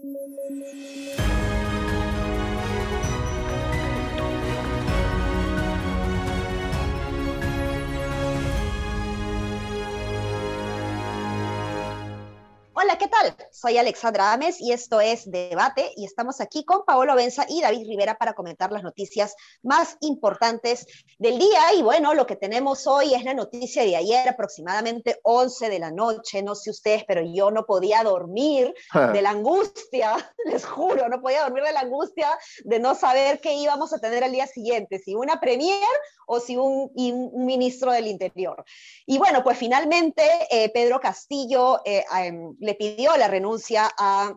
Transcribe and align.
thank 0.00 0.16
you 3.20 3.31
Hola, 12.82 12.98
¿qué 12.98 13.06
tal? 13.06 13.32
Soy 13.52 13.78
Alexandra 13.78 14.32
Ames 14.32 14.60
y 14.60 14.72
esto 14.72 15.00
es 15.00 15.30
Debate 15.30 15.92
y 15.96 16.04
estamos 16.04 16.40
aquí 16.40 16.64
con 16.64 16.84
Paolo 16.84 17.14
Benza 17.14 17.46
y 17.48 17.60
David 17.60 17.86
Rivera 17.86 18.16
para 18.16 18.32
comentar 18.32 18.72
las 18.72 18.82
noticias 18.82 19.36
más 19.62 19.96
importantes 20.00 20.86
del 21.20 21.38
día. 21.38 21.74
Y 21.76 21.82
bueno, 21.82 22.12
lo 22.12 22.26
que 22.26 22.34
tenemos 22.34 22.88
hoy 22.88 23.14
es 23.14 23.22
la 23.22 23.34
noticia 23.34 23.84
de 23.84 23.94
ayer, 23.94 24.28
aproximadamente 24.28 25.20
11 25.22 25.68
de 25.68 25.78
la 25.78 25.92
noche. 25.92 26.42
No 26.42 26.56
sé 26.56 26.70
ustedes, 26.70 27.04
pero 27.06 27.22
yo 27.22 27.52
no 27.52 27.66
podía 27.66 28.02
dormir 28.02 28.74
de 29.12 29.22
la 29.22 29.30
angustia, 29.30 30.16
les 30.44 30.66
juro, 30.66 31.08
no 31.08 31.22
podía 31.22 31.42
dormir 31.42 31.62
de 31.62 31.72
la 31.72 31.80
angustia 31.80 32.36
de 32.64 32.80
no 32.80 32.96
saber 32.96 33.40
qué 33.40 33.54
íbamos 33.54 33.92
a 33.92 34.00
tener 34.00 34.24
al 34.24 34.32
día 34.32 34.48
siguiente, 34.48 34.98
si 34.98 35.14
una 35.14 35.38
premier 35.38 35.86
o 36.26 36.40
si 36.40 36.56
un, 36.56 36.90
un 36.94 37.44
ministro 37.44 37.92
del 37.92 38.06
Interior. 38.06 38.64
Y 39.06 39.18
bueno, 39.18 39.44
pues 39.44 39.58
finalmente 39.58 40.22
eh, 40.50 40.70
Pedro 40.70 40.98
Castillo 40.98 41.80
eh, 41.84 42.04
le 42.58 42.71
pidió 42.74 43.16
la 43.16 43.28
renuncia 43.28 43.90
a 43.98 44.34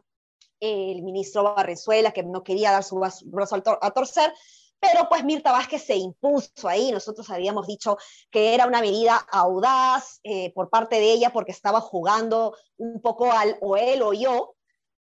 el 0.60 1.04
ministro 1.04 1.44
Barrezuela, 1.44 2.12
que 2.12 2.24
no 2.24 2.44
quería 2.44 2.72
dar 2.72 2.84
su 2.84 2.96
brazo 3.26 3.62
a 3.82 3.92
torcer, 3.92 4.34
pero 4.80 5.08
pues 5.10 5.24
Mirta 5.24 5.52
Vázquez 5.52 5.84
se 5.84 5.96
impuso 5.96 6.68
ahí. 6.68 6.92
Nosotros 6.92 7.30
habíamos 7.30 7.68
dicho 7.68 7.98
que 8.32 8.54
era 8.54 8.68
una 8.68 8.82
medida 8.82 9.16
audaz 9.32 10.20
eh, 10.24 10.52
por 10.54 10.70
parte 10.70 10.98
de 10.98 11.12
ella 11.12 11.32
porque 11.32 11.52
estaba 11.52 11.82
jugando 11.82 12.56
un 12.78 13.02
poco 13.02 13.32
al 13.32 13.58
o 13.62 13.78
él 13.78 14.02
o 14.02 14.14
yo, 14.14 14.56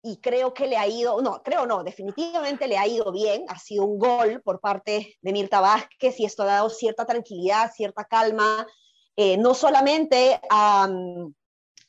y 0.06 0.18
creo 0.18 0.54
que 0.54 0.68
le 0.68 0.76
ha 0.76 0.86
ido, 0.86 1.22
no, 1.22 1.42
creo 1.42 1.66
no, 1.66 1.82
definitivamente 1.82 2.68
le 2.68 2.78
ha 2.78 2.86
ido 2.86 3.10
bien, 3.14 3.46
ha 3.48 3.58
sido 3.58 3.86
un 3.86 3.98
gol 3.98 4.42
por 4.42 4.60
parte 4.60 5.18
de 5.22 5.32
Mirta 5.32 5.62
Vázquez 5.62 6.20
y 6.20 6.26
esto 6.26 6.44
ha 6.44 6.48
dado 6.48 6.70
cierta 6.70 7.06
tranquilidad, 7.06 7.72
cierta 7.74 8.04
calma, 8.04 8.68
eh, 9.16 9.38
no 9.38 9.54
solamente 9.54 10.42
a 10.50 10.90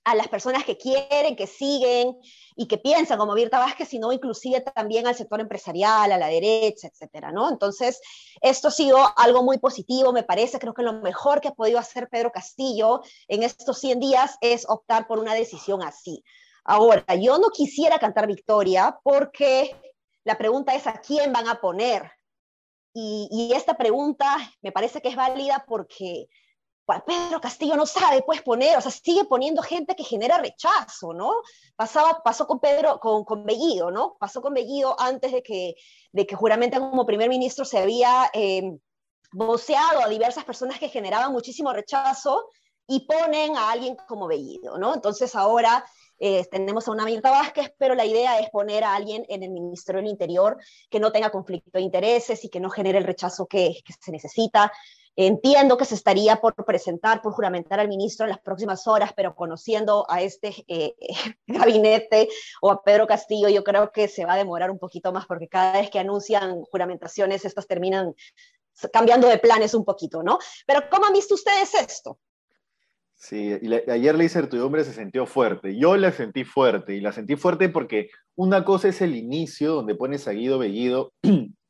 a 0.05 0.15
las 0.15 0.29
personas 0.29 0.65
que 0.65 0.77
quieren, 0.77 1.35
que 1.35 1.47
siguen 1.47 2.19
y 2.57 2.67
que 2.67 2.77
piensan 2.79 3.19
como 3.19 3.35
Mirta 3.35 3.59
Vázquez, 3.59 3.89
sino 3.89 4.13
inclusive 4.13 4.61
también 4.61 5.07
al 5.07 5.15
sector 5.15 5.41
empresarial, 5.41 6.13
a 6.13 6.19
la 6.19 6.29
derecha, 6.29 6.89
etcétera, 6.89 7.33
¿no? 7.33 7.49
Entonces, 7.49 8.01
esto 8.43 8.69
ha 8.69 8.71
sido 8.71 8.99
algo 9.17 9.43
muy 9.43 9.59
positivo, 9.59 10.13
me 10.13 10.23
parece, 10.23 10.59
creo 10.59 10.75
que 10.75 10.83
lo 10.83 10.93
mejor 10.93 11.41
que 11.41 11.49
ha 11.49 11.55
podido 11.55 11.79
hacer 11.79 12.09
Pedro 12.09 12.31
Castillo 12.31 13.01
en 13.29 13.43
estos 13.43 13.79
100 13.79 14.01
días 14.01 14.37
es 14.43 14.69
optar 14.69 15.07
por 15.07 15.19
una 15.19 15.35
decisión 15.35 15.83
así. 15.83 16.23
Ahora, 16.65 17.05
yo 17.15 17.39
no 17.39 17.49
quisiera 17.49 17.99
cantar 17.99 18.27
victoria 18.27 18.99
porque 19.03 19.75
la 20.25 20.37
pregunta 20.37 20.75
es 20.75 20.87
a 20.87 21.01
quién 21.01 21.33
van 21.33 21.49
a 21.49 21.61
poner. 21.61 22.11
Y 22.97 23.51
esta 23.53 23.77
pregunta 23.77 24.37
me 24.63 24.71
parece 24.71 25.03
que 25.03 25.09
es 25.09 25.17
válida 25.17 25.65
porque 25.67 26.29
Pedro 27.07 27.41
Castillo 27.41 27.77
no 27.77 27.87
sabe, 27.87 28.23
pues 28.23 28.43
poner, 28.43 28.77
o 28.77 28.81
sea, 28.81 28.91
sigue 28.91 29.25
poniendo 29.25 29.63
gente 29.63 29.97
que 29.97 30.05
genera 30.05 30.39
rechazo, 30.39 31.15
¿no? 31.15 31.33
Pasaba, 31.77 32.23
pasó 32.23 32.47
con 32.47 32.61
Pedro, 32.61 33.01
con, 33.01 33.25
con 33.25 33.45
Bellido, 33.45 33.91
¿no? 33.91 34.17
Pasó 34.19 34.43
con 34.43 34.53
Bellido 34.53 34.95
antes 34.99 35.33
de 35.33 35.43
que, 35.43 35.75
de 36.13 36.27
que 36.27 36.37
juramente 36.37 36.79
como 36.79 37.07
primer 37.07 37.29
ministro 37.29 37.65
se 37.65 37.79
había 37.79 38.31
eh, 38.35 38.77
voceado 39.33 40.03
a 40.03 40.09
diversas 40.09 40.45
personas 40.45 40.79
que 40.79 40.89
generaban 40.89 41.33
muchísimo 41.33 41.73
rechazo 41.73 42.49
y 42.87 43.07
ponen 43.07 43.57
a 43.57 43.71
alguien 43.71 43.97
como 44.07 44.27
Bellido, 44.27 44.77
¿no? 44.77 44.95
Entonces 44.95 45.35
ahora 45.35 45.85
eh, 46.19 46.45
tenemos 46.51 46.87
a 46.87 46.93
una 46.93 47.07
Mirta 47.07 47.31
Vázquez, 47.31 47.73
pero 47.79 47.95
la 47.95 48.05
idea 48.05 48.39
es 48.39 48.51
poner 48.51 48.85
a 48.85 48.95
alguien 48.95 49.25
en 49.29 49.43
el 49.43 49.51
Ministerio 49.51 50.03
del 50.03 50.11
Interior 50.11 50.59
que 50.91 51.01
no 51.01 51.11
tenga 51.11 51.31
conflicto 51.31 51.71
de 51.73 51.81
intereses 51.81 52.45
y 52.45 52.51
que 52.51 52.61
no 52.61 52.69
genere 52.69 52.99
el 52.99 53.05
rechazo 53.05 53.47
que 53.47 53.83
se 54.01 54.13
necesita. 54.13 54.71
Entiendo 55.17 55.77
que 55.77 55.85
se 55.85 55.95
estaría 55.95 56.37
por 56.37 56.55
presentar, 56.65 57.23
por 57.23 57.33
juramentar 57.33 57.79
al 57.79 57.89
ministro 57.89 58.27
en 58.27 58.31
las 58.31 58.41
próximas 58.41 58.87
horas, 58.89 59.13
pero 59.15 59.35
conociendo 59.35 60.07
a 60.09 60.23
este 60.23 60.53
eh, 60.67 60.95
gabinete 61.47 62.29
o 62.61 62.71
a 62.71 62.83
Pedro 62.83 63.07
Castillo, 63.07 63.49
yo 63.49 63.63
creo 63.63 63.93
que 63.93 64.09
se 64.09 64.25
va 64.25 64.35
a 64.35 64.39
demorar 64.39 64.71
un 64.71 64.79
poquito 64.79 65.13
más 65.13 65.27
porque 65.27 65.49
cada 65.49 65.81
vez 65.81 65.91
que 65.91 66.01
anuncian 66.01 66.63
juramentaciones, 66.63 67.45
estas 67.45 67.67
terminan 67.67 68.15
cambiando 68.93 69.29
de 69.29 69.39
planes 69.39 69.75
un 69.75 69.85
poquito, 69.85 70.23
¿no? 70.23 70.39
Pero 70.67 70.81
¿cómo 70.91 71.07
han 71.07 71.13
visto 71.13 71.35
ustedes 71.35 71.75
esto? 71.75 72.19
Sí, 73.15 73.57
y 73.63 73.91
ayer 73.91 74.15
la 74.17 74.25
incertidumbre 74.25 74.85
se 74.85 74.93
sintió 74.93 75.27
fuerte. 75.27 75.79
Yo 75.79 75.97
la 75.97 76.13
sentí 76.13 76.45
fuerte 76.45 76.95
y 76.95 77.01
la 77.01 77.13
sentí 77.13 77.37
fuerte 77.37 77.69
porque 77.69 78.11
una 78.35 78.65
cosa 78.65 78.89
es 78.89 79.01
el 79.01 79.15
inicio 79.17 79.75
donde 79.75 79.95
pones 79.95 80.27
a 80.29 80.33
Guido 80.33 80.59
Bellido 80.59 81.13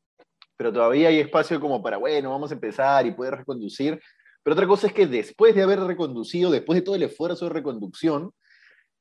pero 0.57 0.71
todavía 0.71 1.09
hay 1.09 1.19
espacio 1.19 1.59
como 1.59 1.81
para, 1.81 1.97
bueno, 1.97 2.31
vamos 2.31 2.51
a 2.51 2.55
empezar 2.55 3.05
y 3.05 3.11
poder 3.11 3.35
reconducir. 3.35 3.99
Pero 4.43 4.53
otra 4.53 4.67
cosa 4.67 4.87
es 4.87 4.93
que 4.93 5.07
después 5.07 5.55
de 5.55 5.63
haber 5.63 5.79
reconducido, 5.81 6.51
después 6.51 6.77
de 6.77 6.83
todo 6.83 6.95
el 6.95 7.03
esfuerzo 7.03 7.45
de 7.45 7.53
reconducción 7.53 8.31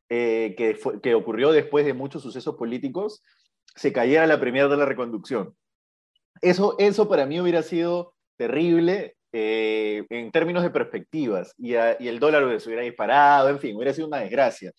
eh, 0.09 0.54
que, 0.56 0.78
que 1.03 1.15
ocurrió 1.15 1.53
después 1.53 1.84
de 1.84 1.94
muchos 1.94 2.22
sucesos 2.22 2.56
políticos, 2.56 3.22
se 3.75 3.92
cayera 3.92 4.26
la 4.26 4.41
premiere 4.41 4.69
de 4.69 4.76
la 4.76 4.87
reconducción. 4.87 5.54
Eso, 6.41 6.76
eso 6.78 7.09
para 7.09 7.26
mí 7.26 7.41
hubiera 7.41 7.62
sido 7.62 8.15
terrible 8.36 9.16
eh, 9.32 10.04
en 10.10 10.31
términos 10.31 10.62
de 10.62 10.71
perspectivas 10.71 11.54
y, 11.59 11.72
y, 11.72 12.09
el 12.09 12.21
dólar 12.21 12.60
se 12.60 12.69
hubiera 12.69 12.84
disparado, 12.84 13.48
en 13.48 13.59
fin, 13.59 13.76
hubiera 13.76 13.92
sido 13.92 14.06
una 14.06 14.19
desgracia. 14.19 14.72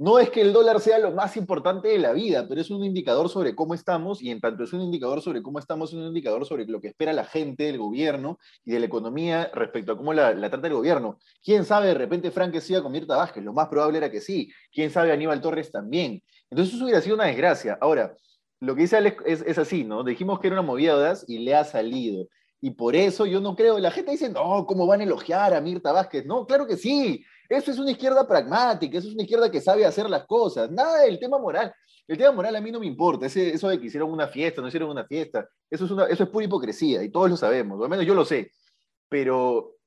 No 0.00 0.20
es 0.20 0.30
que 0.30 0.40
el 0.40 0.52
dólar 0.52 0.78
sea 0.78 1.00
lo 1.00 1.10
más 1.10 1.36
importante 1.36 1.88
de 1.88 1.98
la 1.98 2.12
vida, 2.12 2.46
pero 2.48 2.60
es 2.60 2.70
un 2.70 2.84
indicador 2.84 3.28
sobre 3.28 3.56
cómo 3.56 3.74
estamos 3.74 4.22
y 4.22 4.30
en 4.30 4.40
tanto 4.40 4.62
es 4.62 4.72
un 4.72 4.80
indicador 4.80 5.20
sobre 5.20 5.42
cómo 5.42 5.58
estamos, 5.58 5.90
es 5.90 5.96
un 5.96 6.06
indicador 6.06 6.46
sobre 6.46 6.66
lo 6.66 6.80
que 6.80 6.86
espera 6.86 7.12
la 7.12 7.24
gente 7.24 7.64
del 7.64 7.78
gobierno 7.78 8.38
y 8.64 8.70
de 8.70 8.78
la 8.78 8.86
economía 8.86 9.50
respecto 9.52 9.90
a 9.90 9.96
cómo 9.96 10.14
la, 10.14 10.32
trata 10.50 10.68
el 10.68 10.74
gobierno. 10.74 11.18
¿Quién 11.42 11.64
sabe 11.64 11.88
de 11.88 11.94
repente 11.94 12.30
Frank 12.30 12.52
que 12.52 12.60
siga 12.60 12.80
con 12.80 12.92
Mirta 12.92 13.16
Vázquez? 13.16 13.42
Lo 13.42 13.52
más 13.52 13.66
probable 13.66 13.98
era 13.98 14.08
que 14.08 14.20
sí. 14.20 14.52
¿Quién 14.72 14.92
sabe 14.92 15.10
Aníbal 15.10 15.40
Torres 15.40 15.72
también? 15.72 16.22
Entonces 16.48 16.76
eso 16.76 16.84
hubiera 16.84 17.00
sido 17.00 17.16
una 17.16 17.24
desgracia. 17.24 17.76
Ahora, 17.80 18.14
lo 18.60 18.76
que 18.76 18.82
dice 18.82 18.98
Alex 18.98 19.24
es, 19.26 19.58
así, 19.58 19.82
¿no? 19.82 20.04
Dijimos 20.04 20.38
que 20.38 20.46
era 20.46 20.54
una 20.54 20.62
movida 20.62 21.12
y 21.26 21.38
le 21.38 21.56
ha 21.56 21.64
salido. 21.64 22.28
Y 22.60 22.70
por 22.70 22.94
eso 22.94 23.26
yo 23.26 23.40
no 23.40 23.56
creo, 23.56 23.80
la 23.80 23.90
gente 23.90 24.12
dice, 24.12 24.28
no, 24.28 24.64
¿cómo 24.64 24.86
van 24.86 25.00
a 25.00 25.04
elogiar 25.04 25.54
a 25.54 25.60
Mirta 25.60 25.90
Vázquez? 25.90 26.24
No, 26.24 26.46
claro 26.46 26.68
que 26.68 26.76
sí, 26.76 27.24
eso 27.48 27.70
es 27.70 27.78
una 27.78 27.90
izquierda 27.90 28.26
pragmática, 28.26 28.98
eso 28.98 29.08
es 29.08 29.14
una 29.14 29.22
izquierda 29.22 29.50
que 29.50 29.60
sabe 29.60 29.86
hacer 29.86 30.08
las 30.10 30.26
cosas. 30.26 30.70
Nada 30.70 31.02
del 31.02 31.18
tema 31.18 31.38
moral. 31.38 31.72
El 32.06 32.16
tema 32.16 32.32
moral 32.32 32.56
a 32.56 32.60
mí 32.60 32.70
no 32.70 32.80
me 32.80 32.86
importa. 32.86 33.26
Eso 33.26 33.68
de 33.68 33.80
que 33.80 33.86
hicieron 33.86 34.10
una 34.10 34.28
fiesta, 34.28 34.60
no 34.60 34.68
hicieron 34.68 34.90
una 34.90 35.04
fiesta, 35.04 35.48
eso 35.70 35.84
es, 35.84 36.12
eso 36.12 36.24
es 36.24 36.30
pura 36.30 36.44
hipocresía 36.44 37.02
y 37.02 37.10
todos 37.10 37.30
lo 37.30 37.36
sabemos, 37.36 37.82
al 37.82 37.88
menos 37.88 38.06
yo 38.06 38.14
lo 38.14 38.24
sé. 38.24 38.50
Pero 39.08 39.78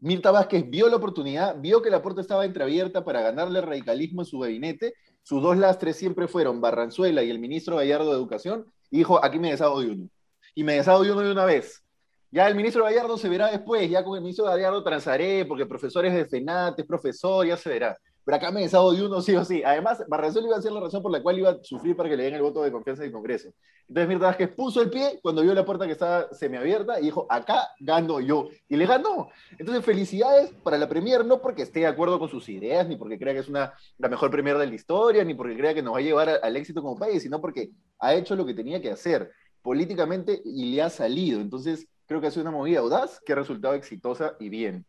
Mirta 0.00 0.30
Vázquez 0.30 0.68
vio 0.70 0.88
la 0.88 0.96
oportunidad, 0.96 1.56
vio 1.60 1.82
que 1.82 1.90
la 1.90 2.02
puerta 2.02 2.20
estaba 2.20 2.44
entreabierta 2.44 3.04
para 3.04 3.20
ganarle 3.20 3.60
radicalismo 3.60 4.22
en 4.22 4.26
su 4.26 4.38
gabinete. 4.38 4.94
Sus 5.22 5.42
dos 5.42 5.56
lastres 5.56 5.96
siempre 5.96 6.28
fueron 6.28 6.60
Barranzuela 6.60 7.22
y 7.22 7.30
el 7.30 7.40
ministro 7.40 7.76
Gallardo 7.76 8.10
de 8.10 8.16
Educación, 8.16 8.72
y 8.90 8.98
dijo, 8.98 9.22
aquí 9.22 9.38
me 9.38 9.50
deshago 9.50 9.80
de 9.80 9.90
uno. 9.90 10.08
Y 10.54 10.64
me 10.64 10.74
deshago 10.74 11.02
de 11.02 11.12
uno 11.12 11.20
de 11.22 11.32
una 11.32 11.44
vez. 11.44 11.82
Ya 12.30 12.46
el 12.46 12.54
ministro 12.54 12.84
Gallardo 12.84 13.16
se 13.16 13.28
verá 13.28 13.50
después, 13.50 13.88
ya 13.88 14.04
con 14.04 14.16
el 14.16 14.22
ministro 14.22 14.44
Gallardo 14.44 14.82
transaré, 14.82 15.46
porque 15.46 15.62
el 15.62 15.68
profesor 15.68 16.04
es 16.04 16.14
de 16.14 16.26
FENAT, 16.26 16.78
es 16.78 16.86
profesor, 16.86 17.46
ya 17.46 17.56
se 17.56 17.70
verá. 17.70 17.96
Pero 18.28 18.36
acá 18.36 18.50
me 18.50 18.62
he 18.62 18.68
de 18.68 19.06
uno 19.06 19.22
sí 19.22 19.34
o 19.34 19.42
sí. 19.42 19.62
Además, 19.64 20.04
Barranzuela 20.06 20.48
iba 20.48 20.56
a 20.58 20.60
ser 20.60 20.72
la 20.72 20.80
razón 20.80 21.00
por 21.00 21.10
la 21.10 21.22
cual 21.22 21.38
iba 21.38 21.48
a 21.48 21.58
sufrir 21.62 21.96
para 21.96 22.10
que 22.10 22.16
le 22.18 22.24
den 22.24 22.34
el 22.34 22.42
voto 22.42 22.62
de 22.62 22.70
confianza 22.70 23.02
del 23.02 23.10
Congreso. 23.10 23.48
Entonces 23.88 24.06
Mirta 24.06 24.26
Vázquez 24.26 24.54
puso 24.54 24.82
el 24.82 24.90
pie 24.90 25.18
cuando 25.22 25.40
vio 25.40 25.54
la 25.54 25.64
puerta 25.64 25.86
que 25.86 25.92
estaba 25.92 26.28
semiabierta 26.34 27.00
y 27.00 27.04
dijo, 27.04 27.26
acá 27.30 27.68
gano 27.80 28.20
yo. 28.20 28.50
Y 28.68 28.76
le 28.76 28.84
ganó. 28.84 29.30
Entonces, 29.58 29.82
felicidades 29.82 30.52
para 30.62 30.76
la 30.76 30.90
Premier, 30.90 31.24
no 31.24 31.40
porque 31.40 31.62
esté 31.62 31.80
de 31.80 31.86
acuerdo 31.86 32.18
con 32.18 32.28
sus 32.28 32.50
ideas, 32.50 32.86
ni 32.86 32.96
porque 32.96 33.18
crea 33.18 33.32
que 33.32 33.40
es 33.40 33.48
una, 33.48 33.72
la 33.96 34.08
mejor 34.10 34.30
Premier 34.30 34.58
de 34.58 34.66
la 34.66 34.74
historia, 34.74 35.24
ni 35.24 35.32
porque 35.32 35.56
crea 35.56 35.72
que 35.72 35.82
nos 35.82 35.94
va 35.94 35.98
a 36.00 36.02
llevar 36.02 36.28
al 36.42 36.54
éxito 36.54 36.82
como 36.82 36.98
país, 36.98 37.22
sino 37.22 37.40
porque 37.40 37.70
ha 37.98 38.12
hecho 38.12 38.36
lo 38.36 38.44
que 38.44 38.52
tenía 38.52 38.78
que 38.82 38.90
hacer 38.90 39.32
políticamente 39.62 40.42
y 40.44 40.66
le 40.74 40.82
ha 40.82 40.90
salido. 40.90 41.40
Entonces, 41.40 41.88
Creo 42.08 42.22
que 42.22 42.26
ha 42.26 42.30
sido 42.30 42.42
una 42.42 42.56
movida 42.56 42.80
audaz 42.80 43.20
que 43.20 43.34
ha 43.34 43.36
resultado 43.36 43.74
exitosa 43.74 44.34
y 44.40 44.48
bien. 44.48 44.86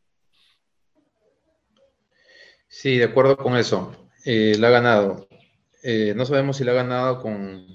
Sí, 2.69 2.97
de 2.97 3.03
acuerdo 3.03 3.35
con 3.35 3.57
eso. 3.57 3.91
Eh, 4.23 4.55
la 4.57 4.69
ha 4.69 4.71
ganado. 4.71 5.27
Eh, 5.83 6.13
no 6.15 6.25
sabemos 6.25 6.55
si 6.55 6.63
la 6.63 6.71
ha 6.71 6.75
ganado 6.75 7.21
con 7.21 7.67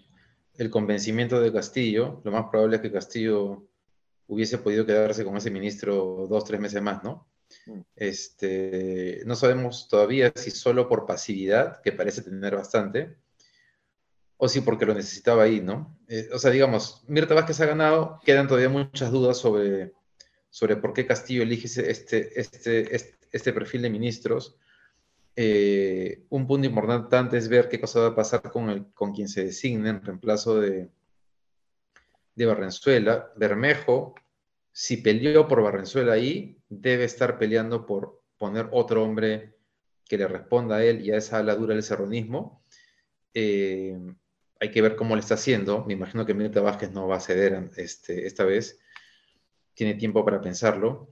el 0.57 0.71
convencimiento 0.71 1.41
de 1.41 1.53
Castillo. 1.53 2.23
Lo 2.25 2.33
más 2.33 2.47
probable 2.51 2.77
es 2.77 2.83
que 2.83 2.91
Castillo 2.91 3.69
hubiese 4.29 4.57
podido 4.57 4.87
quedarse 4.87 5.25
con 5.25 5.37
ese 5.37 5.51
ministro 5.51 6.27
dos, 6.27 6.45
tres 6.45 6.59
meses 6.59 6.81
más, 6.81 7.05
¿no? 7.05 7.29
Mm. 7.67 7.81
Este, 7.97 9.21
no 9.27 9.37
sabemos 9.37 9.89
todavía 9.89 10.33
si 10.35 10.51
solo 10.53 10.89
por 10.89 11.05
pasividad, 11.05 11.83
que 11.83 11.93
parece 11.93 12.23
tener 12.23 12.57
bastante, 12.57 13.19
o 14.37 14.49
sí 14.49 14.61
porque 14.61 14.87
lo 14.87 14.95
necesitaba 14.95 15.45
ahí, 15.45 15.61
¿no? 15.61 15.99
Eh, 16.09 16.29
o 16.33 16.39
sea, 16.39 16.51
digamos, 16.51 17.05
Mirta 17.07 17.35
Vázquez 17.35 17.61
ha 17.61 17.67
ganado, 17.67 18.21
quedan 18.25 18.49
todavía 18.49 18.69
muchas 18.69 19.11
dudas 19.11 19.39
sobre, 19.39 19.93
sobre 20.51 20.77
por 20.77 20.93
qué 20.93 21.07
Castillo 21.07 21.43
elige 21.43 21.67
este, 21.67 21.91
este, 22.41 22.95
este, 22.95 23.15
este 23.33 23.53
perfil 23.53 23.83
de 23.83 23.91
ministros. 23.91 24.57
Eh, 25.37 26.25
un 26.29 26.47
punto 26.47 26.67
importante 26.67 27.37
es 27.37 27.49
ver 27.49 27.69
qué 27.69 27.81
cosa 27.81 28.01
va 28.01 28.07
a 28.09 28.15
pasar 28.15 28.43
con, 28.43 28.71
el, 28.71 28.87
con 28.93 29.13
quien 29.13 29.29
se 29.29 29.45
designe 29.45 29.91
en 29.91 30.05
reemplazo 30.05 30.61
de, 30.61 30.91
de 32.35 32.47
Barrenzuela. 32.47 33.33
Bermejo, 33.37 34.15
si 34.73 34.99
peleó 34.99 35.49
por 35.49 35.63
Barrenzuela 35.63 36.13
ahí, 36.13 36.59
debe 36.69 37.05
estar 37.05 37.39
peleando 37.39 37.87
por 37.87 38.23
poner 38.39 38.69
otro 38.73 39.03
hombre 39.03 39.55
que 40.05 40.19
le 40.19 40.29
responda 40.29 40.77
a 40.77 40.85
él 40.85 41.05
y 41.05 41.13
a 41.13 41.17
esa 41.17 41.39
ala 41.39 41.55
dura 41.55 41.75
del 41.75 41.83
serronismo. 41.83 42.63
Eh, 43.33 43.99
hay 44.65 44.71
que 44.71 44.83
ver 44.83 44.97
cómo 44.97 45.15
le 45.15 45.21
está 45.21 45.35
haciendo. 45.35 45.85
Me 45.87 45.93
imagino 45.93 46.27
que 46.27 46.35
Mirta 46.35 46.61
Vázquez 46.61 46.91
no 46.91 47.07
va 47.07 47.17
a 47.17 47.21
ceder 47.21 47.71
este, 47.77 48.27
esta 48.27 48.45
vez. 48.45 48.81
Tiene 49.75 49.95
tiempo 49.95 50.25
para 50.25 50.41
pensarlo. 50.41 51.09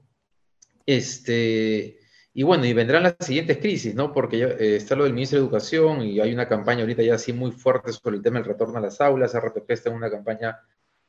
Este, 0.86 1.98
y 2.34 2.42
bueno, 2.42 2.64
y 2.64 2.72
vendrán 2.72 3.02
las 3.02 3.16
siguientes 3.20 3.58
crisis, 3.58 3.94
¿no? 3.94 4.12
Porque 4.12 4.38
ya, 4.38 4.46
eh, 4.46 4.76
está 4.76 4.96
lo 4.96 5.04
del 5.04 5.12
ministro 5.12 5.38
de 5.38 5.44
Educación 5.44 6.02
y 6.02 6.20
hay 6.20 6.32
una 6.32 6.48
campaña 6.48 6.80
ahorita 6.80 7.02
ya 7.02 7.14
así 7.14 7.32
muy 7.32 7.52
fuerte 7.52 7.92
sobre 7.92 8.16
el 8.16 8.22
tema 8.22 8.38
del 8.38 8.48
retorno 8.48 8.78
a 8.78 8.80
las 8.80 9.00
aulas. 9.00 9.34
RPP 9.34 9.70
está 9.70 9.90
en 9.90 9.96
una 9.96 10.10
campaña 10.10 10.58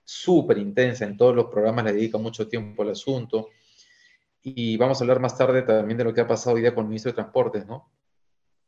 súper 0.04 0.58
intensa 0.58 1.06
en 1.06 1.16
todos 1.16 1.36
los 1.36 1.46
programas, 1.46 1.86
le 1.86 1.94
dedica 1.94 2.18
mucho 2.18 2.48
tiempo 2.48 2.84
al 2.84 2.90
asunto. 2.90 3.50
Y 4.42 4.76
vamos 4.76 5.00
a 5.00 5.04
hablar 5.06 5.22
más 5.22 5.38
tarde 5.38 5.62
también 5.62 5.98
de 5.98 6.04
lo 6.04 6.14
que 6.14 6.22
ha 6.22 6.28
pasado 6.28 6.58
hoy 6.58 6.62
día 6.62 6.76
con 6.76 6.84
el 6.84 6.90
ministro 6.90 7.12
de 7.12 7.16
Transportes, 7.16 7.66
¿no? 7.66 7.92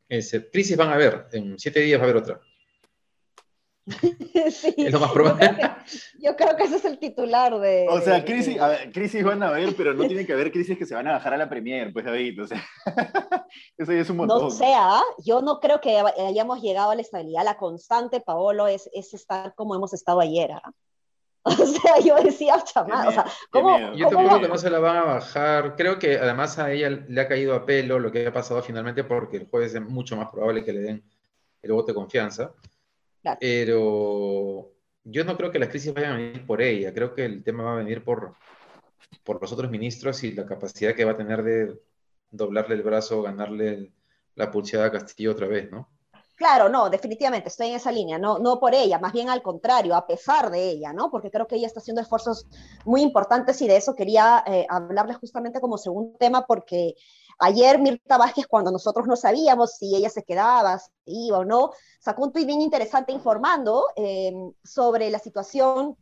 crisis 0.08 0.76
van 0.76 0.90
a 0.90 0.94
haber, 0.94 1.26
en 1.32 1.58
siete 1.58 1.80
días 1.80 2.00
va 2.00 2.04
a 2.04 2.08
haber 2.08 2.22
otra. 2.22 2.40
sí, 4.50 4.74
es 4.76 4.92
lo 4.92 4.98
más 4.98 5.12
probable. 5.12 5.56
Yo 6.18 6.34
creo, 6.34 6.56
que, 6.56 6.64
ese 6.64 6.76
es 6.76 6.84
el 6.84 6.98
titular 6.98 7.56
de. 7.60 7.86
O 7.88 8.00
sea, 8.00 8.24
crisis, 8.24 8.56
crisis 8.92 9.22
van 9.22 9.42
a 9.42 9.48
haber, 9.48 9.76
pero 9.76 9.94
no 9.94 10.04
tiene 10.08 10.26
que 10.26 10.32
haber 10.32 10.50
crisis 10.50 10.76
que 10.76 10.86
se 10.86 10.94
van 10.94 11.06
a 11.06 11.12
bajar 11.12 11.34
a 11.34 11.36
la 11.36 11.48
Premier, 11.48 11.92
pues 11.92 12.04
David. 12.04 12.42
O 12.42 12.46
sea, 12.46 12.64
eso 13.78 13.92
ya 13.92 14.00
es 14.00 14.10
un 14.10 14.16
montón. 14.16 14.42
No 14.42 14.50
sea, 14.50 15.00
yo 15.24 15.40
no 15.40 15.60
creo 15.60 15.80
que 15.80 15.98
hayamos 15.98 16.60
llegado 16.60 16.90
a 16.90 16.94
la 16.96 17.02
estabilidad. 17.02 17.44
La 17.44 17.56
constante, 17.56 18.20
Paolo, 18.20 18.66
es, 18.66 18.90
es 18.92 19.14
estar 19.14 19.54
como 19.54 19.76
hemos 19.76 19.94
estado 19.94 20.20
ayer. 20.20 20.50
¿ah? 20.52 20.72
O 21.44 21.52
sea, 21.54 22.00
yo 22.04 22.16
decía, 22.16 22.60
chamada, 22.64 23.08
o 23.08 23.12
sea, 23.12 23.26
¿cómo, 23.50 23.94
Yo 23.94 24.08
tampoco 24.08 24.40
que 24.40 24.48
no 24.48 24.58
se 24.58 24.68
la 24.68 24.80
van 24.80 24.96
a 24.96 25.04
bajar. 25.04 25.76
Creo 25.76 25.96
que 25.96 26.18
además 26.18 26.58
a 26.58 26.72
ella 26.72 26.90
le 26.90 27.20
ha 27.20 27.28
caído 27.28 27.54
a 27.54 27.64
pelo 27.64 28.00
lo 28.00 28.10
que 28.10 28.26
ha 28.26 28.32
pasado 28.32 28.60
finalmente 28.62 29.04
porque 29.04 29.36
el 29.36 29.46
jueves 29.46 29.72
es 29.72 29.80
mucho 29.80 30.16
más 30.16 30.28
probable 30.30 30.64
que 30.64 30.72
le 30.72 30.80
den 30.80 31.04
el 31.62 31.72
voto 31.72 31.88
de 31.88 31.94
confianza. 31.94 32.52
Pero 33.40 34.72
yo 35.04 35.24
no 35.24 35.36
creo 35.36 35.50
que 35.50 35.58
las 35.58 35.68
crisis 35.68 35.92
vayan 35.94 36.12
a 36.12 36.16
venir 36.16 36.46
por 36.46 36.62
ella, 36.62 36.92
creo 36.92 37.14
que 37.14 37.24
el 37.24 37.42
tema 37.42 37.64
va 37.64 37.72
a 37.74 37.78
venir 37.78 38.04
por, 38.04 38.34
por 39.24 39.40
los 39.40 39.52
otros 39.52 39.70
ministros 39.70 40.22
y 40.24 40.32
la 40.32 40.46
capacidad 40.46 40.94
que 40.94 41.04
va 41.04 41.12
a 41.12 41.16
tener 41.16 41.42
de 41.42 41.80
doblarle 42.30 42.74
el 42.74 42.82
brazo, 42.82 43.22
ganarle 43.22 43.92
la 44.34 44.50
pulseada 44.50 44.86
a 44.86 44.92
Castillo 44.92 45.32
otra 45.32 45.46
vez, 45.46 45.70
¿no? 45.70 45.88
Claro, 46.36 46.68
no, 46.68 46.90
definitivamente 46.90 47.48
estoy 47.48 47.68
en 47.68 47.76
esa 47.76 47.90
línea, 47.90 48.18
no, 48.18 48.38
no 48.38 48.60
por 48.60 48.74
ella, 48.74 48.98
más 48.98 49.14
bien 49.14 49.30
al 49.30 49.40
contrario, 49.40 49.94
a 49.94 50.06
pesar 50.06 50.50
de 50.50 50.68
ella, 50.68 50.92
¿no? 50.92 51.10
Porque 51.10 51.30
creo 51.30 51.46
que 51.46 51.56
ella 51.56 51.66
está 51.66 51.80
haciendo 51.80 52.02
esfuerzos 52.02 52.46
muy 52.84 53.00
importantes 53.00 53.62
y 53.62 53.68
de 53.68 53.78
eso 53.78 53.94
quería 53.94 54.44
eh, 54.46 54.66
hablarle 54.68 55.14
justamente 55.14 55.60
como 55.62 55.78
segundo 55.78 56.14
tema, 56.18 56.46
porque 56.46 56.94
Ayer 57.38 57.78
Mirta 57.78 58.16
Vázquez, 58.16 58.46
cuando 58.46 58.70
nosotros 58.70 59.06
no 59.06 59.16
sabíamos 59.16 59.72
si 59.76 59.94
ella 59.94 60.08
se 60.08 60.22
quedaba, 60.22 60.78
si 60.78 61.26
iba 61.26 61.38
o 61.38 61.44
no, 61.44 61.72
sacó 62.00 62.24
un 62.24 62.32
tuit 62.32 62.46
bien 62.46 62.62
interesante 62.62 63.12
informando 63.12 63.88
eh, 63.96 64.32
sobre 64.64 65.10
la 65.10 65.18
situación 65.18 65.96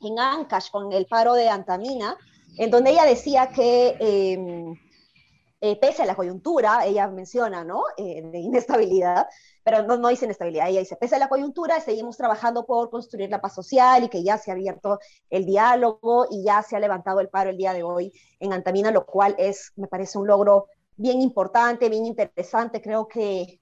en 0.00 0.18
Ancash 0.18 0.70
con 0.70 0.92
el 0.92 1.06
paro 1.06 1.34
de 1.34 1.48
Antamina, 1.48 2.16
en 2.58 2.70
donde 2.70 2.90
ella 2.90 3.04
decía 3.04 3.50
que 3.50 3.96
eh, 4.00 4.74
eh, 5.60 5.76
pese 5.76 6.02
a 6.02 6.06
la 6.06 6.16
coyuntura, 6.16 6.84
ella 6.84 7.06
menciona, 7.06 7.62
¿no? 7.62 7.84
de 7.96 8.38
inestabilidad, 8.38 9.28
pero 9.64 9.82
no, 9.82 9.96
no 9.96 10.08
dice 10.08 10.24
inestabilidad, 10.24 10.68
ella 10.68 10.80
dice, 10.80 10.96
pese 10.96 11.16
a 11.16 11.18
la 11.18 11.28
coyuntura, 11.28 11.80
seguimos 11.80 12.16
trabajando 12.16 12.66
por 12.66 12.90
construir 12.90 13.30
la 13.30 13.40
paz 13.40 13.54
social 13.54 14.04
y 14.04 14.08
que 14.08 14.22
ya 14.22 14.38
se 14.38 14.50
ha 14.50 14.54
abierto 14.54 14.98
el 15.30 15.46
diálogo 15.46 16.26
y 16.30 16.44
ya 16.44 16.62
se 16.62 16.76
ha 16.76 16.80
levantado 16.80 17.20
el 17.20 17.28
paro 17.28 17.50
el 17.50 17.56
día 17.56 17.72
de 17.72 17.82
hoy 17.82 18.12
en 18.40 18.52
Antamina, 18.52 18.90
lo 18.90 19.06
cual 19.06 19.34
es, 19.38 19.72
me 19.76 19.86
parece 19.86 20.18
un 20.18 20.26
logro 20.26 20.66
bien 20.96 21.20
importante, 21.20 21.88
bien 21.88 22.06
interesante. 22.06 22.82
Creo 22.82 23.06
que, 23.06 23.60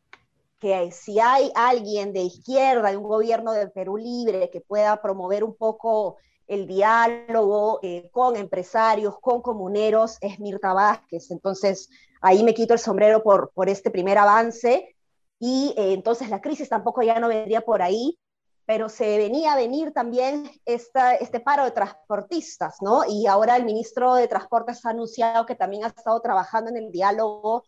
que 0.58 0.91
si 0.91 1.20
hay 1.20 1.52
alguien 1.55 2.12
de 2.12 2.20
izquierda, 2.20 2.91
de 2.91 2.97
un 2.97 3.05
gobierno 3.05 3.52
de 3.52 3.69
Perú 3.69 3.97
libre 3.97 4.50
que 4.50 4.61
pueda 4.61 5.00
promover 5.02 5.44
un 5.44 5.55
poco 5.55 6.17
el 6.47 6.67
diálogo 6.67 7.79
eh, 7.82 8.08
con 8.11 8.37
empresarios, 8.37 9.20
con 9.20 9.41
comuneros, 9.41 10.17
es 10.20 10.41
Mirta 10.41 10.73
Vázquez. 10.73 11.31
Entonces, 11.31 11.88
ahí 12.20 12.43
me 12.43 12.55
quito 12.55 12.73
el 12.75 12.81
sombrero 12.81 13.23
por, 13.23 13.52
por 13.55 13.69
este 13.69 13.91
primer 13.91 14.19
avance 14.19 14.97
y 15.41 15.75
eh, 15.77 15.95
entonces 15.95 16.29
la 16.29 16.43
crisis 16.43 16.69
tampoco 16.69 17.03
ya 17.03 17.19
no 17.19 17.29
vendría 17.29 17.63
por 17.63 17.81
ahí, 17.81 18.19
pero 18.67 18.89
se 18.89 19.17
venía 19.17 19.55
a 19.55 19.57
venir 19.57 19.93
también 19.93 20.49
esta, 20.67 21.15
este 21.15 21.41
paro 21.41 21.65
de 21.65 21.73
transportistas, 21.73 22.77
¿no? 22.83 23.03
Y 23.09 23.27
ahora 23.27 23.57
el 23.57 23.65
ministro 23.65 24.15
de 24.15 24.29
Transportes 24.29 24.85
ha 24.85 24.91
anunciado 24.91 25.47
que 25.47 25.57
también 25.57 25.83
ha 25.83 25.89
estado 25.89 26.21
trabajando 26.21 26.71
en 26.71 26.77
el 26.77 26.93
diálogo 26.93 27.65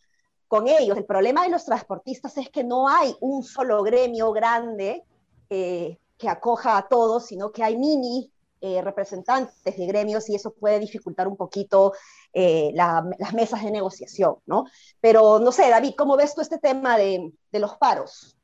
con 0.47 0.69
ellos. 0.69 0.97
El 0.99 1.07
problema 1.07 1.43
de 1.43 1.49
los 1.49 1.65
transportistas 1.65 2.37
es 2.37 2.51
que 2.51 2.63
no 2.63 2.87
hay 2.89 3.17
un 3.21 3.43
solo 3.43 3.83
gremio 3.83 4.31
grande 4.33 5.03
eh, 5.51 5.99
que 6.19 6.29
acoja 6.29 6.77
a 6.77 6.87
todos, 6.89 7.27
sino 7.27 7.51
que 7.51 7.65
hay 7.65 7.77
mini 7.77 8.31
eh, 8.65 8.81
representantes 8.81 9.77
de 9.77 9.87
gremios 9.87 10.29
y 10.31 10.37
eso 10.37 10.55
puede 10.55 10.79
dificultar 10.79 11.27
un 11.27 11.37
poquito 11.37 11.95
eh, 12.33 12.71
las 12.75 13.35
mesas 13.35 13.65
de 13.65 13.73
negociación, 13.73 14.37
¿no? 14.47 14.67
Pero 15.01 15.41
no 15.41 15.51
sé, 15.51 15.69
David, 15.69 15.95
¿cómo 15.99 16.17
ves 16.17 16.33
tú 16.33 16.43
este 16.43 16.59
tema 16.59 16.97
de, 16.97 17.33
los 17.51 17.75
paros? 17.75 18.39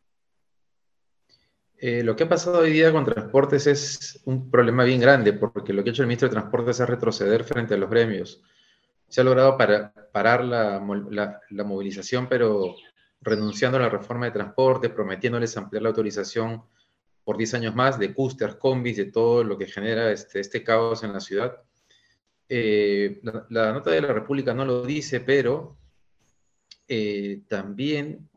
Eh, 1.76 2.02
lo 2.02 2.16
que 2.16 2.24
ha 2.24 2.28
pasado 2.28 2.58
hoy 2.58 2.72
día 2.72 2.90
con 2.90 3.04
transportes 3.04 3.68
es 3.68 4.20
un 4.24 4.50
problema 4.50 4.82
bien 4.82 5.00
grande, 5.00 5.34
porque 5.34 5.72
lo 5.72 5.84
que 5.84 5.90
ha 5.90 5.92
hecho 5.92 6.02
el 6.02 6.08
ministro 6.08 6.28
de 6.28 6.32
Transportes 6.32 6.80
es 6.80 6.88
retroceder 6.88 7.44
frente 7.44 7.74
a 7.74 7.78
los 7.78 7.88
gremios. 7.88 8.42
Se 9.06 9.20
ha 9.20 9.24
logrado 9.24 9.56
para, 9.56 9.92
parar 10.10 10.42
la, 10.44 10.82
la, 11.48 11.64
movilización, 11.64 12.28
pero 12.28 12.74
renunciando 13.20 13.78
a 13.78 13.82
la 13.82 13.88
reforma 13.88 14.26
de 14.26 14.32
transporte, 14.32 14.88
prometiéndoles 14.88 15.56
ampliar 15.56 15.84
la 15.84 15.90
autorización 15.90 16.64
por 17.28 17.36
10 17.36 17.52
años 17.52 17.74
más 17.74 17.98
de 17.98 18.14
cúster, 18.14 18.56
combis, 18.56 18.96
de 18.96 19.04
todo 19.04 19.44
lo 19.44 19.58
que 19.58 19.66
genera 19.66 20.10
este, 20.10 20.40
este 20.40 20.64
caos 20.64 21.02
en 21.04 21.12
la 21.12 21.20
ciudad. 21.20 21.62
Eh, 22.48 23.20
la, 23.50 23.74
nota 23.74 23.90
de 23.90 24.00
la 24.00 24.14
República 24.14 24.54
no 24.54 24.64
lo 24.64 24.80
dice, 24.86 25.20
pero 25.20 25.76
eh, 26.88 27.42
también 27.46 28.30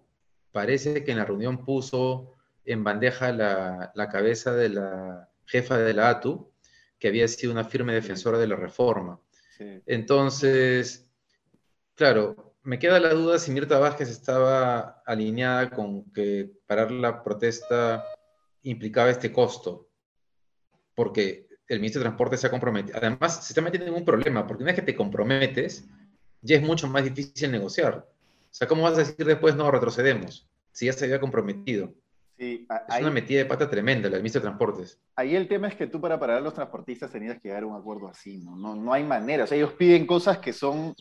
parece 0.52 1.06
que 1.06 1.12
en 1.12 1.20
la 1.20 1.24
reunión 1.24 1.64
puso 1.64 2.34
en 2.66 2.84
bandeja 2.84 3.32
la, 3.32 3.94
la, 3.96 4.10
cabeza 4.10 4.54
de 4.54 4.68
la 4.68 5.30
jefa 5.46 5.78
de 5.78 5.94
la 5.94 6.10
ATU, 6.10 6.52
que 7.00 7.08
había 7.08 7.30
sido 7.30 7.54
una 7.54 7.64
firme 7.64 7.94
defensora 7.94 8.40
de 8.40 8.48
la 8.48 8.58
reforma. 8.58 9.22
Entonces, 9.86 11.08
claro, 11.96 12.56
me 12.64 12.78
queda 12.78 13.00
la 13.00 13.14
duda 13.14 13.40
si 13.40 13.52
Mirta 13.52 13.80
Vázquez 13.80 14.10
estaba 14.10 15.02
alineada 15.06 15.70
con 15.70 16.12
que 16.12 16.52
parar 16.68 16.92
la 16.92 17.24
protesta 17.24 18.04
implicaba 18.64 19.10
este 19.10 19.32
costo, 19.32 19.90
porque 20.96 21.48
el 21.68 21.80
ministro 21.80 22.00
de 22.00 22.06
Transporte 22.06 22.38
se 22.38 22.48
ha 22.48 22.52
comprometido. 22.52 22.98
Además, 22.98 23.46
se 23.46 23.54
está 23.54 23.62
metiendo 23.62 23.88
en 23.88 23.96
un 23.96 24.06
problema, 24.06 24.46
porque 24.46 24.64
una 24.64 24.72
vez 24.72 24.80
que 24.80 24.86
te 24.86 24.96
comprometes, 24.96 25.88
ya 26.42 26.58
es 26.58 26.62
mucho 26.62 26.88
más 26.88 27.04
difícil 27.04 27.52
negociar. 27.52 28.06
O 28.06 28.54
sea, 28.54 28.68
¿cómo 28.68 28.84
vas 28.84 28.96
a 28.96 29.04
decir 29.04 29.26
después, 29.26 29.56
no, 29.56 29.72
retrocedemos? 29.72 30.50
Si 30.72 30.86
ya 30.86 30.94
se 30.94 31.06
había 31.06 31.20
comprometido. 31.20 31.94
Sí, 32.38 32.68
es 32.90 33.02
una 33.02 33.12
metida 33.12 33.40
de 33.40 33.46
pata 33.46 33.70
tremenda 33.70 34.10
la 34.10 34.16
del 34.16 34.24
ministro 34.24 34.42
de 34.42 34.48
Transportes. 34.48 35.00
Ahí 35.16 35.36
el 35.36 35.48
tema 35.48 35.68
es 35.68 35.76
que 35.76 35.86
tú 35.86 36.02
para 36.02 36.20
parar 36.20 36.38
a 36.38 36.42
los 36.42 36.56
transportistas 36.56 37.12
tenías 37.12 37.40
que 37.40 37.50
llegar 37.50 37.62
a 37.64 37.68
un 37.68 37.76
acuerdo 37.80 38.08
así, 38.08 38.40
¿no? 38.40 38.56
No, 38.56 38.76
no 38.76 38.92
hay 38.92 39.04
manera. 39.04 39.44
O 39.44 39.48
sea, 39.48 39.58
ellos 39.58 39.74
piden 39.74 40.08
cosas 40.08 40.40
que 40.40 40.52
son 40.52 40.96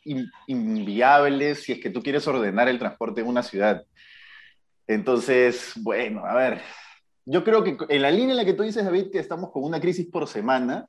inviables 0.46 1.62
si 1.62 1.72
es 1.72 1.80
que 1.80 1.88
tú 1.88 2.02
quieres 2.02 2.28
ordenar 2.28 2.68
el 2.68 2.78
transporte 2.78 3.22
en 3.22 3.26
una 3.26 3.42
ciudad. 3.42 3.84
Entonces, 4.86 5.72
bueno, 5.76 6.26
a 6.26 6.34
ver, 6.34 6.60
yo 7.30 7.44
creo 7.44 7.62
que 7.62 7.76
en 7.88 8.02
la 8.02 8.10
línea 8.10 8.32
en 8.32 8.38
la 8.38 8.44
que 8.44 8.54
tú 8.54 8.64
dices, 8.64 8.84
David, 8.84 9.10
que 9.12 9.20
estamos 9.20 9.52
con 9.52 9.62
una 9.62 9.80
crisis 9.80 10.08
por 10.10 10.26
semana, 10.26 10.88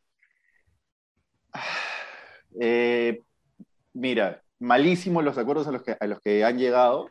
eh, 2.60 3.22
mira, 3.94 4.42
malísimos 4.58 5.24
los 5.24 5.38
acuerdos 5.38 5.68
a 5.68 5.72
los, 5.72 5.84
que, 5.84 5.96
a 6.00 6.08
los 6.08 6.20
que 6.20 6.44
han 6.44 6.58
llegado, 6.58 7.10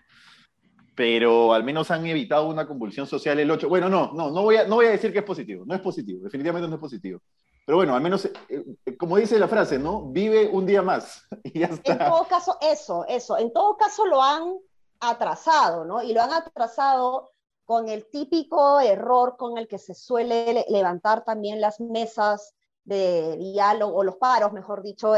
pero 0.97 1.55
al 1.55 1.63
menos 1.63 1.93
han 1.93 2.05
evitado 2.07 2.49
una 2.49 2.67
convulsión 2.67 3.07
social 3.07 3.39
el 3.39 3.51
8. 3.51 3.69
Bueno, 3.69 3.89
no, 3.89 4.13
no, 4.15 4.33
no 4.33 4.43
voy, 4.43 4.57
a, 4.57 4.67
no 4.67 4.75
voy 4.77 4.87
a 4.87 4.91
decir 4.91 5.13
que 5.13 5.21
es 5.21 5.25
positivo, 5.25 5.65
no 5.65 5.77
es 5.77 5.81
positivo, 5.81 6.25
definitivamente 6.25 6.69
no 6.69 6.75
es 6.75 6.81
positivo. 6.81 7.21
Pero 7.65 7.77
bueno, 7.77 7.95
al 7.95 8.03
menos, 8.03 8.29
eh, 8.49 8.97
como 8.99 9.17
dice 9.17 9.39
la 9.39 9.47
frase, 9.47 9.79
¿no? 9.79 10.11
Vive 10.11 10.49
un 10.49 10.67
día 10.67 10.83
más. 10.83 11.25
Y 11.45 11.61
ya 11.61 11.67
está. 11.67 11.93
En 11.93 11.99
todo 11.99 12.25
caso, 12.25 12.59
eso, 12.61 13.05
eso. 13.07 13.39
En 13.39 13.53
todo 13.53 13.77
caso 13.77 14.07
lo 14.07 14.21
han 14.21 14.57
atrasado, 14.99 15.85
¿no? 15.85 16.03
Y 16.03 16.13
lo 16.13 16.21
han 16.21 16.33
atrasado 16.33 17.31
con 17.71 17.89
el 17.89 18.11
típico 18.11 18.81
error 18.81 19.37
con 19.37 19.57
el 19.57 19.69
que 19.69 19.79
se 19.79 19.95
suele 19.95 20.67
levantar 20.71 21.23
también 21.23 21.61
las 21.61 21.79
mesas 21.79 22.57
de 22.83 23.37
diálogo, 23.37 23.97
o 23.97 24.03
los 24.03 24.17
paros, 24.17 24.53
mejor 24.53 24.83
dicho, 24.83 25.13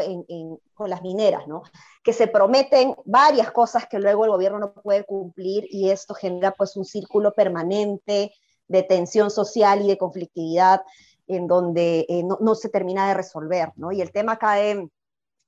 con 0.74 0.90
las 0.90 1.00
mineras, 1.00 1.48
¿no? 1.48 1.62
Que 2.04 2.12
se 2.12 2.26
prometen 2.26 2.94
varias 3.06 3.52
cosas 3.52 3.86
que 3.86 3.98
luego 3.98 4.26
el 4.26 4.32
gobierno 4.32 4.58
no 4.58 4.74
puede 4.74 5.04
cumplir 5.04 5.64
y 5.70 5.88
esto 5.88 6.12
genera 6.12 6.50
pues 6.50 6.76
un 6.76 6.84
círculo 6.84 7.32
permanente 7.32 8.34
de 8.68 8.82
tensión 8.82 9.30
social 9.30 9.80
y 9.80 9.88
de 9.88 9.96
conflictividad 9.96 10.82
en 11.26 11.46
donde 11.46 12.04
eh, 12.06 12.22
no, 12.22 12.54
se 12.54 12.68
termina 12.68 13.08
de 13.08 13.14
resolver, 13.14 13.72
¿no? 13.76 13.92
Y 13.92 14.02
el 14.02 14.12
tema 14.12 14.32
acá 14.32 14.56
de, 14.56 14.90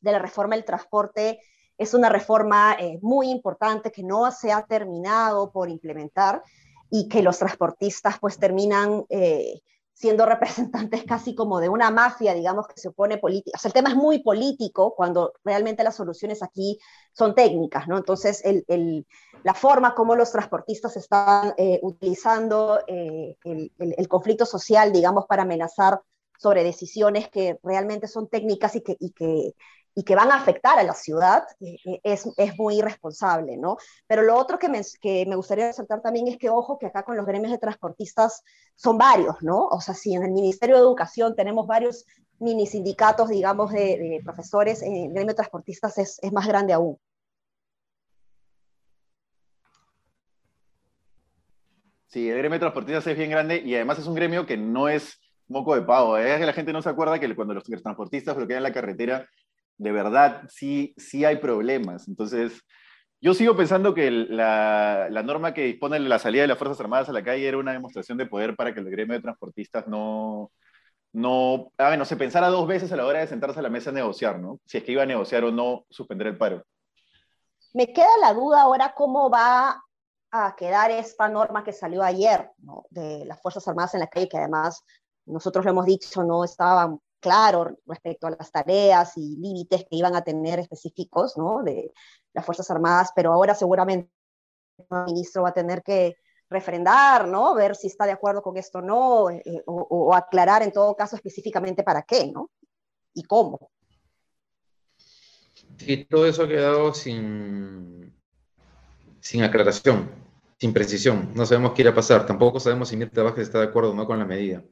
la 0.00 0.18
reforma 0.20 0.56
del 0.56 0.64
transporte 0.64 1.38
es 1.76 1.92
una 1.92 2.08
reforma 2.08 2.78
eh, 2.80 2.99
muy 3.02 3.28
importante 3.28 3.92
que 3.92 4.02
no 4.02 4.30
se 4.30 4.52
ha 4.52 4.64
terminado 4.64 5.52
por 5.52 5.68
implementar 5.68 6.42
y 6.94 7.08
que 7.08 7.24
los 7.24 7.38
transportistas 7.40 8.20
pues 8.20 8.38
terminan 8.38 9.04
eh, 9.08 9.62
siendo 9.92 10.26
representantes 10.26 11.02
casi 11.04 11.34
como 11.34 11.58
de 11.58 11.68
una 11.68 11.90
mafia, 11.90 12.34
digamos, 12.34 12.68
que 12.68 12.80
se 12.80 12.90
opone 12.90 13.18
política. 13.18 13.56
O 13.56 13.60
sea, 13.60 13.70
el 13.70 13.72
tema 13.72 13.88
es 13.88 13.96
muy 13.96 14.22
político 14.22 14.94
cuando 14.94 15.32
realmente 15.42 15.82
las 15.82 15.96
soluciones 15.96 16.40
aquí 16.40 16.78
son 17.12 17.34
técnicas, 17.34 17.88
¿no? 17.88 17.96
Entonces, 17.96 18.42
el, 18.44 19.06
la 19.42 19.54
forma 19.54 19.96
como 19.96 20.14
los 20.14 20.30
transportistas 20.30 20.96
están 20.96 21.52
eh, 21.56 21.80
utilizando 21.82 22.78
eh, 22.86 23.38
el, 23.42 24.08
conflicto 24.08 24.46
social, 24.46 24.92
digamos, 24.92 25.26
para 25.26 25.42
amenazar 25.42 26.00
sobre 26.38 26.62
decisiones 26.62 27.28
que 27.28 27.58
realmente 27.64 28.06
son 28.06 28.28
técnicas 28.28 28.76
y 28.76 29.10
que 29.10 29.54
y 29.94 30.02
que 30.02 30.16
van 30.16 30.32
a 30.32 30.36
afectar 30.36 30.78
a 30.78 30.82
la 30.82 30.94
ciudad, 30.94 31.44
eh, 31.60 31.76
eh, 31.84 32.00
es, 32.02 32.28
es, 32.36 32.58
muy 32.58 32.78
irresponsable, 32.78 33.56
¿no? 33.56 33.76
Pero 34.06 34.22
lo 34.22 34.36
otro 34.36 34.58
que 34.58 34.68
me, 34.68 34.80
que 35.00 35.24
me 35.26 35.36
gustaría 35.36 35.68
resaltar 35.68 36.02
también 36.02 36.26
es 36.26 36.36
que, 36.36 36.50
ojo, 36.50 36.78
que 36.78 36.86
acá 36.86 37.04
con 37.04 37.16
los 37.16 37.26
gremios 37.26 37.52
de 37.52 37.58
transportistas 37.58 38.42
son 38.74 38.98
varios, 38.98 39.36
¿no? 39.42 39.66
O 39.68 39.80
sea, 39.80 39.94
si 39.94 40.14
en 40.14 40.24
el 40.24 40.32
Ministerio 40.32 40.74
de 40.74 40.82
Educación 40.82 41.36
tenemos 41.36 41.66
varios 41.66 42.04
mini 42.40 42.66
sindicatos, 42.66 43.28
digamos, 43.28 43.70
de, 43.72 44.20
profesores, 44.24 44.82
en 44.82 44.96
el 44.96 45.12
gremio 45.12 45.28
de 45.28 45.34
transportistas 45.34 45.96
es, 45.98 46.18
es 46.22 46.32
más 46.32 46.46
grande 46.46 46.72
aún. 46.72 46.98
Sí, 52.08 52.28
el 52.28 52.38
gremio 52.38 52.54
de 52.54 52.60
transportistas 52.60 53.06
es 53.06 53.16
bien 53.16 53.30
grande 53.30 53.60
y 53.64 53.74
además 53.74 53.98
es 53.98 54.06
un 54.06 54.14
gremio 54.14 54.46
que 54.46 54.56
no 54.56 54.88
es 54.88 55.20
moco 55.48 55.74
de 55.74 55.82
pavo. 55.82 56.16
¿eh? 56.16 56.32
Es 56.32 56.38
que 56.38 56.46
la 56.46 56.52
gente 56.52 56.72
no 56.72 56.82
se 56.82 56.88
acuerda 56.88 57.18
que 57.18 57.34
cuando 57.34 57.54
los 57.54 57.64
transportistas 57.64 58.36
bloquean 58.36 58.62
la 58.62 58.72
carretera 58.72 59.28
de 59.78 59.92
verdad 59.92 60.42
sí, 60.48 60.94
sí 60.96 61.24
hay 61.24 61.36
problemas. 61.36 62.08
Entonces, 62.08 62.62
yo 63.20 63.32
sigo 63.32 63.56
pensando 63.56 63.94
que 63.94 64.10
la, 64.10 65.08
norma 65.24 65.54
que 65.54 65.64
dispone 65.64 65.98
la 65.98 66.18
salida 66.18 66.42
de 66.42 66.48
las 66.48 66.58
Fuerzas 66.58 66.80
Armadas 66.80 67.08
a 67.08 67.12
la 67.12 67.24
calle 67.24 67.48
era 67.48 67.58
una 67.58 67.72
demostración 67.72 68.18
de 68.18 68.26
poder 68.26 68.54
para 68.54 68.74
que 68.74 68.80
el 68.80 68.90
gremio 68.90 69.14
de 69.14 69.22
transportistas 69.22 69.86
no, 69.88 70.52
no, 71.12 71.72
a 71.78 71.90
ver, 71.90 71.98
no 71.98 72.04
se 72.04 72.16
pensara 72.16 72.48
dos 72.48 72.66
veces 72.68 72.92
a 72.92 72.96
la 72.96 73.06
hora 73.06 73.20
de 73.20 73.26
sentarse 73.26 73.60
a 73.60 73.62
la 73.62 73.70
mesa 73.70 73.90
a 73.90 73.94
negociar, 73.94 74.38
¿no? 74.38 74.60
Si 74.66 74.78
es 74.78 74.84
que 74.84 74.92
iba 74.92 75.04
a 75.04 75.06
negociar 75.06 75.44
o 75.44 75.50
no 75.50 75.86
suspender 75.88 76.26
el 76.26 76.36
paro. 76.36 76.64
Me 77.72 77.92
queda 77.92 78.18
la 78.20 78.34
duda 78.34 78.62
ahora 78.62 78.92
cómo 78.94 79.30
va 79.30 79.82
a 80.30 80.56
quedar 80.56 80.90
esta 80.90 81.28
norma 81.28 81.64
que 81.64 81.72
salió 81.72 82.02
ayer. 82.02 82.50
De 82.90 83.24
las 83.24 83.40
Fuerzas 83.40 83.66
Armadas 83.68 83.94
en 83.94 84.00
la 84.00 84.08
calle, 84.08 84.28
que 84.28 84.36
además 84.36 84.84
nosotros 85.26 85.64
lo 85.64 85.70
hemos 85.70 85.86
dicho, 85.86 86.22
no 86.24 86.44
estaba 86.44 86.94
claro 87.24 87.78
respecto 87.86 88.26
a 88.26 88.30
las 88.32 88.52
tareas 88.52 89.16
y 89.16 89.38
límites 89.38 89.86
que 89.88 89.96
iban 89.96 90.14
a 90.14 90.22
tener 90.22 90.58
específicos 90.58 91.38
¿no? 91.38 91.62
de 91.62 91.90
las 92.34 92.44
Fuerzas 92.44 92.70
Armadas, 92.70 93.12
pero 93.16 93.32
ahora 93.32 93.54
seguramente 93.54 94.10
el 94.76 95.04
ministro 95.06 95.44
va 95.44 95.48
a 95.48 95.54
tener 95.54 95.82
que 95.82 96.16
refrendar, 96.50 97.26
¿no? 97.26 97.54
ver 97.54 97.76
si 97.76 97.86
está 97.86 98.04
de 98.04 98.12
acuerdo 98.12 98.42
con 98.42 98.58
esto 98.58 98.80
o 98.80 98.82
no, 98.82 99.30
eh, 99.30 99.42
eh, 99.42 99.62
o, 99.64 100.14
aclarar 100.14 100.62
en 100.62 100.70
todo 100.70 100.94
caso 100.94 101.16
específicamente 101.16 101.82
para 101.82 102.02
qué 102.02 102.30
¿no? 102.30 102.50
y 103.14 103.22
cómo. 103.22 103.70
Y 105.78 106.04
todo 106.04 106.26
eso 106.26 106.42
ha 106.42 106.48
quedado 106.48 106.92
sin, 106.92 108.14
sin 109.20 109.42
aclaración, 109.42 110.10
sin 110.58 110.74
precisión. 110.74 111.32
No 111.34 111.46
sabemos 111.46 111.72
qué 111.72 111.82
irá 111.82 111.92
a 111.92 111.94
pasar. 111.94 112.26
Tampoco 112.26 112.60
sabemos 112.60 112.90
si 112.90 112.98
Mirta 112.98 113.22
Vázquez 113.22 113.44
está 113.44 113.60
de 113.60 113.68
acuerdo 113.68 113.92
o 113.92 113.94
no 113.94 114.06
con 114.06 114.18
la 114.18 114.26
medida 114.26 114.62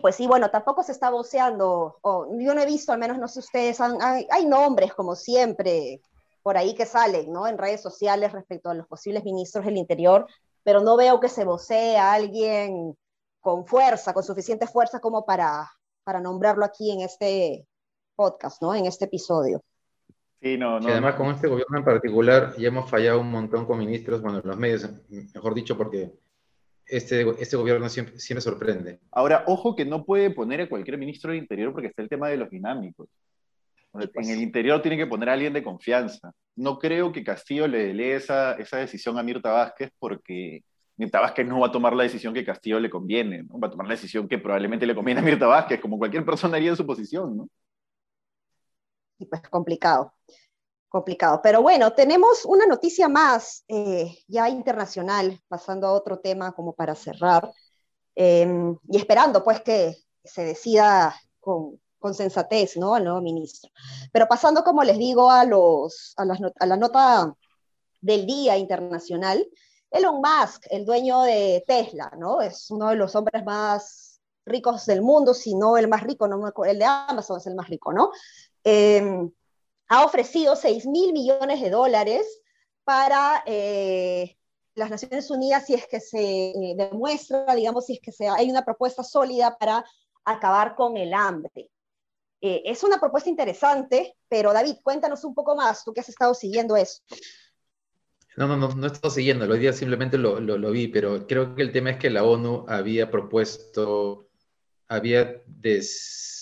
pues 0.00 0.16
sí, 0.16 0.26
bueno, 0.26 0.50
tampoco 0.50 0.82
se 0.82 0.92
está 0.92 1.10
voceando, 1.10 1.98
o 2.00 2.26
yo 2.38 2.54
no 2.54 2.60
he 2.60 2.66
visto, 2.66 2.92
al 2.92 2.98
menos 2.98 3.18
no 3.18 3.28
sé 3.28 3.40
ustedes, 3.40 3.80
hay, 3.80 4.46
nombres 4.46 4.94
como 4.94 5.14
siempre 5.14 6.00
por 6.42 6.56
ahí 6.56 6.74
que 6.74 6.86
salen, 6.86 7.32
¿no? 7.32 7.46
En 7.46 7.58
redes 7.58 7.80
sociales 7.80 8.32
respecto 8.32 8.70
a 8.70 8.74
los 8.74 8.86
posibles 8.86 9.24
ministros 9.24 9.64
del 9.64 9.76
Interior, 9.76 10.26
pero 10.64 10.80
no 10.80 10.96
veo 10.96 11.20
que 11.20 11.28
se 11.28 11.44
vocee 11.44 11.96
a 11.96 12.12
alguien 12.12 12.96
con 13.40 13.66
fuerza, 13.66 14.12
con 14.12 14.22
suficiente 14.22 14.66
fuerza 14.66 15.00
como 15.00 15.24
para, 15.24 15.70
para 16.04 16.20
nombrarlo 16.20 16.64
aquí 16.64 16.90
en 16.90 17.02
este 17.02 17.66
podcast, 18.16 18.62
¿no? 18.62 18.74
En 18.74 18.86
este 18.86 19.04
episodio. 19.04 19.62
Sí, 20.40 20.58
no, 20.58 20.80
no. 20.80 20.88
Y 20.88 20.92
además 20.92 21.14
con 21.14 21.28
este 21.28 21.46
gobierno 21.46 21.78
en 21.78 21.84
particular 21.84 22.56
ya 22.56 22.68
hemos 22.68 22.90
fallado 22.90 23.20
un 23.20 23.30
montón 23.30 23.64
con 23.64 23.78
ministros, 23.78 24.20
bueno, 24.20 24.40
los 24.42 24.56
medios, 24.56 24.88
mejor 25.08 25.54
dicho, 25.54 25.76
porque 25.76 26.12
este, 26.92 27.26
este 27.42 27.56
gobierno 27.56 27.88
siempre, 27.88 28.18
siempre 28.18 28.42
sorprende. 28.42 29.00
Ahora, 29.10 29.44
ojo 29.46 29.74
que 29.74 29.84
no 29.84 30.04
puede 30.04 30.30
poner 30.30 30.60
a 30.60 30.68
cualquier 30.68 30.98
ministro 30.98 31.30
del 31.30 31.40
Interior 31.40 31.72
porque 31.72 31.88
está 31.88 32.02
el 32.02 32.08
tema 32.08 32.28
de 32.28 32.36
los 32.36 32.50
dinámicos. 32.50 33.08
En 33.94 34.30
el 34.30 34.40
interior 34.40 34.80
tiene 34.80 34.96
que 34.96 35.06
poner 35.06 35.28
a 35.28 35.34
alguien 35.34 35.52
de 35.52 35.62
confianza. 35.62 36.32
No 36.56 36.78
creo 36.78 37.12
que 37.12 37.24
Castillo 37.24 37.66
le 37.66 37.92
dé 37.92 38.14
esa, 38.14 38.54
esa 38.54 38.78
decisión 38.78 39.18
a 39.18 39.22
Mirta 39.22 39.52
Vázquez 39.52 39.90
porque 39.98 40.64
Mirta 40.96 41.20
Vázquez 41.20 41.46
no 41.46 41.60
va 41.60 41.66
a 41.66 41.72
tomar 41.72 41.94
la 41.94 42.04
decisión 42.04 42.32
que 42.32 42.44
Castillo 42.44 42.80
le 42.80 42.88
conviene, 42.88 43.42
¿no? 43.42 43.58
va 43.58 43.68
a 43.68 43.70
tomar 43.70 43.86
la 43.86 43.94
decisión 43.94 44.28
que 44.28 44.38
probablemente 44.38 44.86
le 44.86 44.94
conviene 44.94 45.20
a 45.20 45.24
Mirta 45.24 45.46
Vázquez, 45.46 45.80
como 45.80 45.98
cualquier 45.98 46.24
persona 46.24 46.56
haría 46.56 46.70
en 46.70 46.76
su 46.76 46.86
posición. 46.86 47.36
¿no? 47.36 47.48
Y 49.18 49.26
pues 49.26 49.42
complicado 49.42 50.14
complicado. 50.92 51.40
Pero 51.42 51.62
bueno, 51.62 51.94
tenemos 51.94 52.44
una 52.44 52.66
noticia 52.66 53.08
más 53.08 53.64
eh, 53.66 54.14
ya 54.28 54.48
internacional, 54.50 55.40
pasando 55.48 55.86
a 55.86 55.92
otro 55.92 56.18
tema 56.20 56.52
como 56.52 56.74
para 56.74 56.94
cerrar, 56.94 57.50
em, 58.14 58.76
y 58.88 58.98
esperando 58.98 59.42
pues 59.42 59.62
que 59.62 59.96
se 60.22 60.44
decida 60.44 61.14
con, 61.40 61.80
con, 61.98 62.14
sensatez, 62.14 62.76
¿no? 62.76 62.94
Al 62.94 63.04
nuevo 63.04 63.22
ministro. 63.22 63.70
Pero 64.12 64.28
pasando, 64.28 64.62
como 64.62 64.84
les 64.84 64.98
digo, 64.98 65.30
a, 65.30 65.44
los, 65.46 66.14
a, 66.18 66.24
a 66.60 66.66
la 66.66 66.76
nota 66.76 67.34
del 68.00 68.26
Día 68.26 68.58
Internacional, 68.58 69.46
Elon 69.90 70.20
Musk, 70.20 70.66
el 70.70 70.84
dueño 70.84 71.22
de 71.22 71.64
Tesla, 71.66 72.12
¿no? 72.18 72.42
Es 72.42 72.70
uno 72.70 72.88
de 72.90 72.96
los 72.96 73.14
hombres 73.16 73.44
más 73.44 74.20
ricos 74.44 74.84
del 74.86 75.00
mundo, 75.02 75.32
si 75.32 75.54
no 75.54 75.78
el 75.78 75.88
más 75.88 76.02
rico, 76.02 76.28
no, 76.28 76.52
el 76.64 76.78
de 76.78 76.84
Amazon 76.84 77.38
es 77.38 77.46
el 77.46 77.54
más 77.54 77.68
rico, 77.68 77.92
¿no? 77.92 78.10
Eh, 78.64 79.30
ha 79.92 80.06
ofrecido 80.06 80.56
6 80.56 80.86
mil 80.86 81.12
millones 81.12 81.60
de 81.60 81.68
dólares 81.68 82.40
para 82.82 83.42
eh, 83.44 84.38
las 84.74 84.88
Naciones 84.88 85.30
Unidas 85.30 85.66
si 85.66 85.74
es 85.74 85.86
que 85.86 86.00
se 86.00 86.50
eh, 86.50 86.74
demuestra, 86.74 87.54
digamos, 87.54 87.84
si 87.84 88.00
es 88.00 88.00
que 88.00 88.26
hay 88.26 88.50
una 88.50 88.64
propuesta 88.64 89.04
sólida 89.04 89.54
para 89.58 89.84
acabar 90.24 90.76
con 90.76 90.96
el 90.96 91.12
hambre. 91.12 91.68
Eh, 92.40 92.62
es 92.64 92.82
una 92.82 92.98
propuesta 92.98 93.28
interesante, 93.28 94.16
pero 94.30 94.54
David, 94.54 94.76
cuéntanos 94.82 95.24
un 95.24 95.34
poco 95.34 95.54
más, 95.54 95.84
tú 95.84 95.92
que 95.92 96.00
has 96.00 96.08
estado 96.08 96.32
siguiendo 96.32 96.74
esto. 96.74 97.14
No, 98.38 98.48
no, 98.48 98.56
no, 98.56 98.68
no 98.68 98.86
he 98.86 98.90
estado 98.90 99.12
siguiendo, 99.12 99.44
hoy 99.44 99.58
día 99.58 99.74
simplemente 99.74 100.16
lo, 100.16 100.40
lo, 100.40 100.70
vi, 100.70 100.88
pero 100.88 101.26
creo 101.26 101.54
que 101.54 101.60
el 101.60 101.70
tema 101.70 101.90
es 101.90 101.98
que 101.98 102.08
la 102.08 102.24
ONU 102.24 102.64
había 102.66 103.10
propuesto, 103.10 104.30
había 104.88 105.42
des, 105.44 106.41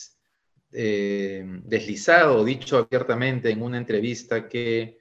eh, 0.73 1.45
deslizado, 1.65 2.45
dicho 2.45 2.79
abiertamente 2.79 3.51
en 3.51 3.63
una 3.63 3.79
entrevista 3.79 4.49
que 4.49 5.01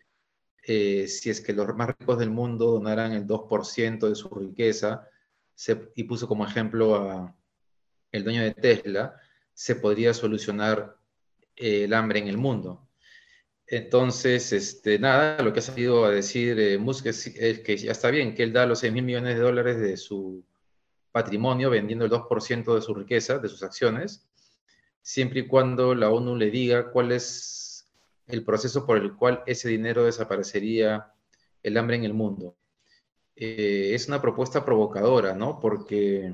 eh, 0.64 1.08
si 1.08 1.30
es 1.30 1.42
que 1.42 1.54
los 1.54 1.76
más 1.76 1.90
ricos 1.90 2.18
del 2.18 2.32
mundo 2.32 2.72
donaran 2.72 3.12
el 3.12 3.28
2% 3.28 4.10
de 4.10 4.16
su 4.16 4.30
riqueza, 4.30 5.08
y 5.96 6.04
puso 6.06 6.28
como 6.28 6.46
ejemplo 6.46 6.96
a 6.96 7.36
el 8.12 8.24
dueño 8.24 8.42
de 8.44 8.54
Tesla, 8.54 9.16
se 9.54 9.76
podría 9.76 10.14
solucionar 10.14 10.98
eh, 11.56 11.84
el 11.84 11.94
hambre 11.94 12.20
en 12.20 12.30
el 12.30 12.38
mundo. 12.38 12.88
Entonces, 13.68 14.52
este, 14.54 14.98
nada, 14.98 15.44
lo 15.44 15.54
que 15.54 15.60
ha 15.60 15.62
salido 15.62 16.06
a 16.06 16.12
decir 16.12 16.80
Musk 16.80 17.08
es, 17.08 17.28
es, 17.28 17.60
que 17.60 17.78
ya 17.78 17.92
está 17.92 18.10
bien, 18.10 18.34
que 18.34 18.44
él 18.44 18.54
da 18.54 18.66
los 18.66 18.80
6 18.80 18.94
mil 18.94 19.04
millones 19.04 19.36
de 19.36 19.42
dólares 19.42 19.80
de 19.80 19.98
su 19.98 20.44
patrimonio 21.12 21.70
vendiendo 21.70 22.06
el 22.06 22.12
2% 22.12 22.74
de 22.74 22.82
su 22.82 22.94
riqueza, 22.96 23.38
de 23.38 23.50
sus 23.50 23.62
acciones, 23.62 24.30
siempre 25.02 25.42
y 25.42 25.48
cuando 25.48 25.96
la 25.96 26.10
ONU 26.10 26.36
le 26.36 26.52
diga 26.52 26.92
cuál 26.92 27.12
es 27.12 27.90
el 28.28 28.44
proceso 28.44 28.86
por 28.86 28.98
el 28.98 29.16
cual 29.16 29.44
ese 29.46 29.70
dinero 29.70 30.04
desaparecería 30.06 31.12
el 31.64 31.78
hambre 31.78 31.96
en 31.96 32.04
el 32.04 32.14
mundo. 32.14 32.56
Eh, 33.36 33.92
es 33.94 34.08
una 34.08 34.22
propuesta 34.22 34.64
provocadora, 34.64 35.34
¿no? 35.34 35.60
Porque, 35.60 36.34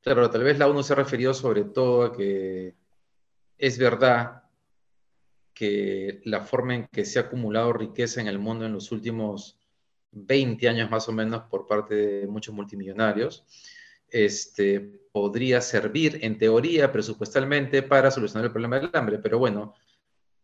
claro, 0.00 0.30
tal 0.30 0.44
vez 0.44 0.58
la 0.58 0.68
ONU 0.68 0.82
se 0.82 0.92
ha 0.92 0.96
referido 0.96 1.34
sobre 1.34 1.64
todo 1.64 2.04
a 2.04 2.12
que 2.12 2.74
es 3.58 3.78
verdad 3.78 4.44
que 5.54 6.20
la 6.24 6.40
forma 6.40 6.74
en 6.74 6.86
que 6.88 7.04
se 7.04 7.18
ha 7.18 7.22
acumulado 7.22 7.72
riqueza 7.72 8.20
en 8.20 8.26
el 8.26 8.38
mundo 8.38 8.66
en 8.66 8.72
los 8.72 8.92
últimos 8.92 9.58
20 10.12 10.68
años 10.68 10.90
más 10.90 11.08
o 11.08 11.12
menos 11.12 11.44
por 11.44 11.66
parte 11.66 11.94
de 11.94 12.26
muchos 12.26 12.54
multimillonarios, 12.54 13.44
este, 14.08 15.00
podría 15.14 15.60
servir 15.60 16.18
en 16.22 16.38
teoría, 16.38 16.90
presupuestalmente, 16.90 17.84
para 17.84 18.10
solucionar 18.10 18.46
el 18.46 18.50
problema 18.50 18.80
del 18.80 18.90
hambre. 18.94 19.20
Pero 19.20 19.38
bueno, 19.38 19.76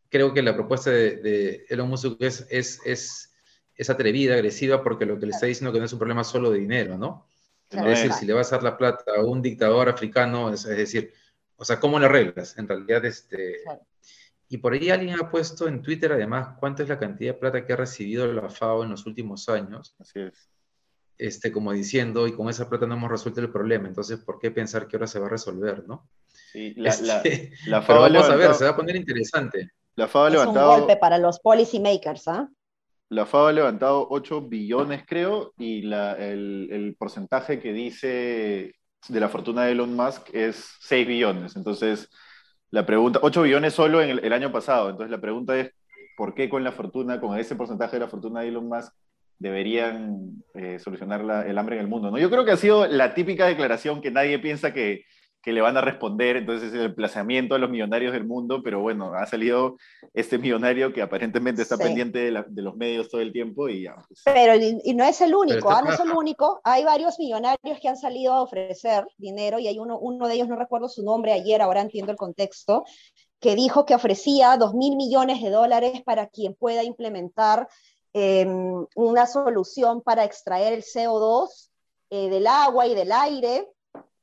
creo 0.08 0.32
que 0.32 0.42
la 0.42 0.54
propuesta 0.54 0.90
de, 0.90 1.66
Elon 1.68 1.88
Musk 1.88 2.14
es, 2.20 2.46
es, 2.48 2.80
es, 2.84 3.34
es, 3.74 3.90
atrevida, 3.90 4.34
agresiva, 4.34 4.80
porque 4.80 5.06
lo 5.06 5.18
que 5.18 5.26
le 5.26 5.32
está 5.32 5.46
diciendo 5.46 5.72
que 5.72 5.80
no 5.80 5.86
es 5.86 5.92
un 5.92 5.98
problema 5.98 6.22
solo 6.22 6.52
de 6.52 6.60
dinero, 6.60 6.96
¿no? 6.96 7.26
Es 7.68 7.82
decir, 7.84 8.12
si 8.12 8.26
le 8.26 8.32
vas 8.32 8.52
a 8.52 8.56
dar 8.56 8.62
la 8.62 8.78
plata 8.78 9.10
a 9.16 9.24
un 9.24 9.42
dictador 9.42 9.88
africano, 9.88 10.54
es, 10.54 10.62
decir, 10.62 11.12
o 11.56 11.64
sea, 11.64 11.80
¿cómo 11.80 11.98
le 11.98 12.06
arreglas? 12.06 12.56
En 12.56 12.68
realidad, 12.68 13.04
este... 13.04 13.62
Y 14.48 14.58
por 14.58 14.72
ahí 14.72 14.88
alguien 14.88 15.18
ha 15.18 15.28
puesto 15.32 15.66
en 15.66 15.82
Twitter, 15.82 16.12
además, 16.12 16.56
cuánto 16.60 16.84
es 16.84 16.88
la 16.88 16.98
cantidad 16.98 17.34
de 17.34 17.40
plata 17.40 17.66
que 17.66 17.72
ha 17.72 17.76
recibido 17.76 18.32
la 18.32 18.48
FAO 18.48 18.84
en 18.84 18.90
los 18.90 19.04
últimos 19.04 19.48
años. 19.48 19.96
Así 19.98 20.20
es. 20.20 20.48
Este, 21.20 21.52
como 21.52 21.72
diciendo, 21.72 22.26
y 22.26 22.32
con 22.32 22.48
esa 22.48 22.70
plata 22.70 22.86
no 22.86 22.94
hemos 22.94 23.10
resuelto 23.10 23.42
el 23.42 23.52
problema, 23.52 23.86
entonces, 23.86 24.18
¿por 24.24 24.38
qué 24.38 24.50
pensar 24.50 24.88
que 24.88 24.96
ahora 24.96 25.06
se 25.06 25.20
va 25.20 25.26
a 25.26 25.30
resolver, 25.30 25.86
no? 25.86 26.08
Sí, 26.26 26.72
la, 26.76 26.96
la, 27.02 27.16
este, 27.18 27.52
FAO 27.68 27.84
pero 27.86 28.00
vamos 28.00 28.30
a 28.30 28.36
ver, 28.36 28.54
se 28.54 28.64
va 28.64 28.70
a 28.70 28.76
poner 28.76 28.96
interesante. 28.96 29.70
La 29.96 30.08
FAO 30.08 30.24
ha 30.24 30.30
levantado... 30.30 30.72
un 30.72 30.78
golpe 30.78 30.96
para 30.96 31.18
los 31.18 31.38
policy 31.40 31.78
makers, 31.78 32.26
¿ah? 32.26 32.48
La 33.10 33.26
FAO 33.26 33.48
ha 33.48 33.52
levantado 33.52 34.06
8 34.08 34.48
billones, 34.48 35.04
creo, 35.06 35.52
y 35.58 35.82
la, 35.82 36.14
el, 36.14 36.68
el, 36.72 36.96
porcentaje 36.96 37.60
que 37.60 37.74
dice 37.74 38.74
de 39.08 39.20
la 39.20 39.28
fortuna 39.28 39.64
de 39.64 39.72
Elon 39.72 39.94
Musk 39.94 40.30
es 40.32 40.70
6 40.80 41.06
billones. 41.06 41.54
Entonces, 41.54 42.08
la 42.70 42.86
pregunta, 42.86 43.18
8 43.22 43.42
billones 43.42 43.74
solo 43.74 44.00
en 44.00 44.24
el, 44.24 44.32
año 44.32 44.50
pasado. 44.50 44.88
Entonces, 44.88 45.10
la 45.10 45.20
pregunta 45.20 45.54
es, 45.58 45.70
¿por 46.16 46.34
qué 46.34 46.48
con 46.48 46.64
la 46.64 46.72
fortuna, 46.72 47.20
con 47.20 47.38
ese 47.38 47.56
porcentaje 47.56 47.96
de 47.96 48.00
la 48.00 48.08
fortuna 48.08 48.40
de 48.40 48.48
Elon 48.48 48.68
Musk, 48.68 48.94
deberían 49.40 50.44
eh, 50.54 50.78
solucionar 50.78 51.47
el 51.47 51.59
hambre 51.59 51.76
en 51.76 51.82
el 51.82 51.88
mundo? 51.88 52.12
¿no? 52.12 52.18
Yo 52.18 52.30
creo 52.30 52.44
que 52.44 52.52
ha 52.52 52.56
sido 52.56 52.87
la 52.87 53.14
típica 53.14 53.47
declaración 53.47 54.00
que 54.00 54.12
nadie 54.12 54.38
piensa 54.38 54.73
que, 54.73 55.04
que 55.42 55.52
le 55.52 55.62
van 55.62 55.76
a 55.76 55.80
responder, 55.80 56.37
entonces 56.37 56.68
es 56.68 56.75
el 56.75 56.87
emplazamiento 56.87 57.54
de 57.54 57.61
los 57.61 57.70
millonarios 57.70 58.12
del 58.12 58.26
mundo, 58.26 58.61
pero 58.62 58.80
bueno, 58.80 59.14
ha 59.14 59.26
salido 59.26 59.76
este 60.12 60.38
millonario 60.38 60.92
que 60.92 61.00
aparentemente 61.00 61.62
está 61.62 61.78
pendiente 61.78 62.18
de, 62.18 62.44
los 62.62 62.76
medios 62.76 63.09
todo 63.09 63.23
el 63.23 63.32
tiempo 63.32 63.68
y 63.68 63.85
ya. 63.85 63.97
Pues. 64.06 64.23
Pero 64.25 64.54
y, 64.56 64.94
no 64.94 65.04
es 65.04 65.20
el 65.23 65.35
único, 65.35 65.70
¿ah? 65.70 65.80
no 65.82 65.92
es 65.92 66.00
el 66.00 66.11
único, 66.11 66.61
hay 66.62 66.85
varios 66.85 67.18
millonarios 67.18 67.80
que 67.80 67.88
han 67.88 67.97
salido 67.97 68.35
a 68.35 68.42
ofrecer 68.42 69.06
dinero 69.16 69.59
y 69.59 69.66
hay 69.66 69.78
uno, 69.78 69.99
uno 69.99 70.28
de 70.28 70.35
ellos, 70.35 70.49
no 70.49 70.56
recuerdo 70.56 70.88
su 70.88 71.02
nombre 71.02 71.32
ayer, 71.32 71.62
ahora 71.62 71.80
entiendo 71.80 72.12
el 72.12 72.18
contexto, 72.18 72.85
que 73.40 73.54
dijo 73.54 73.87
que 73.87 73.94
ofrecía 73.94 74.59
dos 74.59 74.75
mil 74.75 74.97
millones 74.97 75.40
de 75.40 75.49
dólares 75.49 76.02
para 76.04 76.26
quien 76.26 76.54
pueda 76.54 76.85
implementar 76.85 77.66
em, 78.12 78.87
una 78.95 79.26
solución 79.26 80.02
para 80.02 80.25
extraer 80.25 80.73
el 80.73 80.83
CO2 80.83 81.71
eh, 82.11 82.29
del 82.29 82.47
agua 82.47 82.87
y 82.87 82.95
del 82.95 83.12
aire 83.12 83.69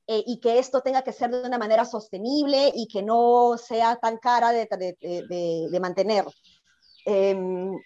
eh, 0.07 0.23
y 0.25 0.39
que 0.39 0.59
esto 0.59 0.81
tenga 0.81 1.01
que 1.01 1.13
ser 1.13 1.31
de 1.31 1.47
una 1.47 1.57
manera 1.57 1.85
sostenible 1.85 2.71
y 2.75 2.87
que 2.87 3.03
no 3.03 3.57
sea 3.57 3.97
tan 3.97 4.17
cara 4.17 4.51
de, 4.51 4.67
de, 4.69 5.67
de, 5.69 5.79
mantener. 5.79 6.25
Em, 7.05 7.77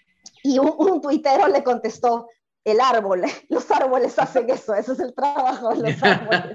y 0.44 0.60
un, 0.60 0.74
un, 0.78 1.02
tuitero 1.02 1.48
le 1.48 1.64
contestó, 1.64 2.28
el 2.64 2.80
árbol, 2.80 3.24
los 3.50 3.70
árboles 3.72 4.18
hacen 4.20 4.50
eso, 4.50 4.74
ese 4.76 4.94
es 4.94 5.00
el 5.00 5.14
trabajo 5.14 5.74
de 5.74 5.92
los 5.92 6.04
árboles. 6.04 6.54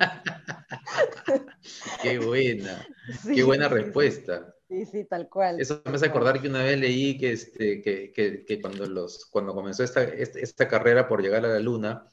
qué 2.03 2.19
buena, 2.19 2.87
qué 3.35 3.43
buena 3.43 3.69
respuesta. 3.69 4.55
Sí, 4.69 4.85
sí, 4.87 5.05
tal 5.05 5.29
cual. 5.29 5.61
Eso 5.61 5.81
me 5.85 5.95
hace 5.95 6.07
acordar 6.07 6.41
que 6.41 6.49
una 6.49 6.63
vez 6.63 6.79
leí 6.79 7.17
que, 7.19 7.33
este, 7.33 7.81
que, 7.81 8.13
que, 8.13 8.45
que 8.45 8.61
cuando, 8.61 8.87
los, 8.87 9.27
cuando 9.27 9.55
comenzó 9.55 9.85
esta, 9.85 10.03
esta, 10.03 10.41
esta, 10.41 10.69
carrera 10.69 11.07
por 11.07 11.23
llegar 11.23 11.45
a 11.45 11.49
la 11.49 11.61
Luna, 11.61 12.07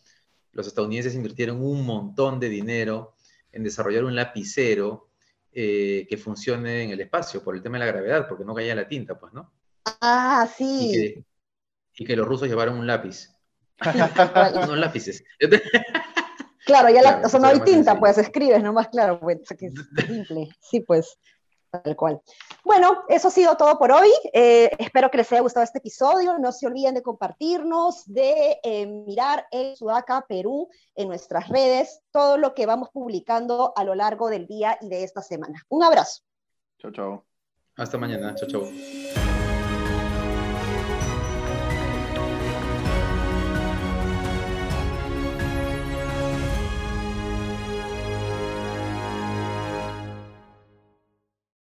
los 0.51 0.67
estadounidenses 0.67 1.15
invirtieron 1.15 1.63
un 1.63 1.85
montón 1.85 2.39
de 2.39 2.49
dinero 2.49 3.15
en 3.51 3.63
desarrollar 3.63 4.03
un 4.03 4.15
lapicero 4.15 5.09
eh, 5.51 6.05
que 6.09 6.17
funcione 6.17 6.83
en 6.83 6.91
el 6.91 7.01
espacio 7.01 7.43
por 7.43 7.55
el 7.55 7.61
tema 7.61 7.77
de 7.77 7.85
la 7.85 7.91
gravedad, 7.91 8.27
porque 8.27 8.45
no 8.45 8.53
caía 8.53 8.75
la 8.75 8.87
tinta, 8.87 9.17
pues, 9.17 9.33
¿no? 9.33 9.51
Ah, 10.01 10.47
sí. 10.55 11.23
Y 11.95 12.05
que, 12.05 12.15
los 12.15 12.27
rusos 12.27 12.47
llevaron 12.47 12.77
un 12.77 12.87
lápiz. 12.87 13.29
Unos 14.63 14.77
lápices. 14.77 15.23
Claro, 16.65 16.89
ya 16.89 17.01
la, 17.01 17.21
o 17.25 17.29
sea, 17.29 17.39
no 17.39 17.47
hay 17.47 17.59
tinta, 17.59 17.99
pues 17.99 18.17
escribes 18.17 18.63
nomás, 18.63 18.87
claro, 18.87 19.19
pues, 19.19 19.39
simple. 20.07 20.49
Sí, 20.61 20.79
pues. 20.81 21.17
Tal 21.81 21.95
cual. 21.95 22.21
Bueno, 22.63 23.03
eso 23.07 23.29
ha 23.29 23.31
sido 23.31 23.57
todo 23.57 23.79
por 23.79 23.91
hoy. 23.91 24.09
Eh, 24.31 24.69
espero 24.77 25.09
que 25.09 25.17
les 25.17 25.31
haya 25.31 25.41
gustado 25.41 25.63
este 25.63 25.79
episodio. 25.79 26.37
No 26.37 26.51
se 26.51 26.67
olviden 26.67 26.93
de 26.93 27.01
compartirnos, 27.01 28.03
de 28.05 28.59
eh, 28.61 28.85
mirar 28.85 29.47
en 29.49 29.75
Sudaca, 29.75 30.23
Perú, 30.29 30.69
en 30.93 31.07
nuestras 31.07 31.49
redes, 31.49 32.01
todo 32.11 32.37
lo 32.37 32.53
que 32.53 32.67
vamos 32.67 32.89
publicando 32.93 33.73
a 33.75 33.83
lo 33.83 33.95
largo 33.95 34.29
del 34.29 34.45
día 34.45 34.77
y 34.81 34.89
de 34.89 35.03
esta 35.03 35.23
semana. 35.23 35.63
Un 35.67 35.83
abrazo. 35.83 36.21
Chao, 36.77 36.91
chao. 36.91 37.25
Hasta 37.75 37.97
mañana. 37.97 38.35
Chao, 38.35 38.47
chao. 38.47 39.32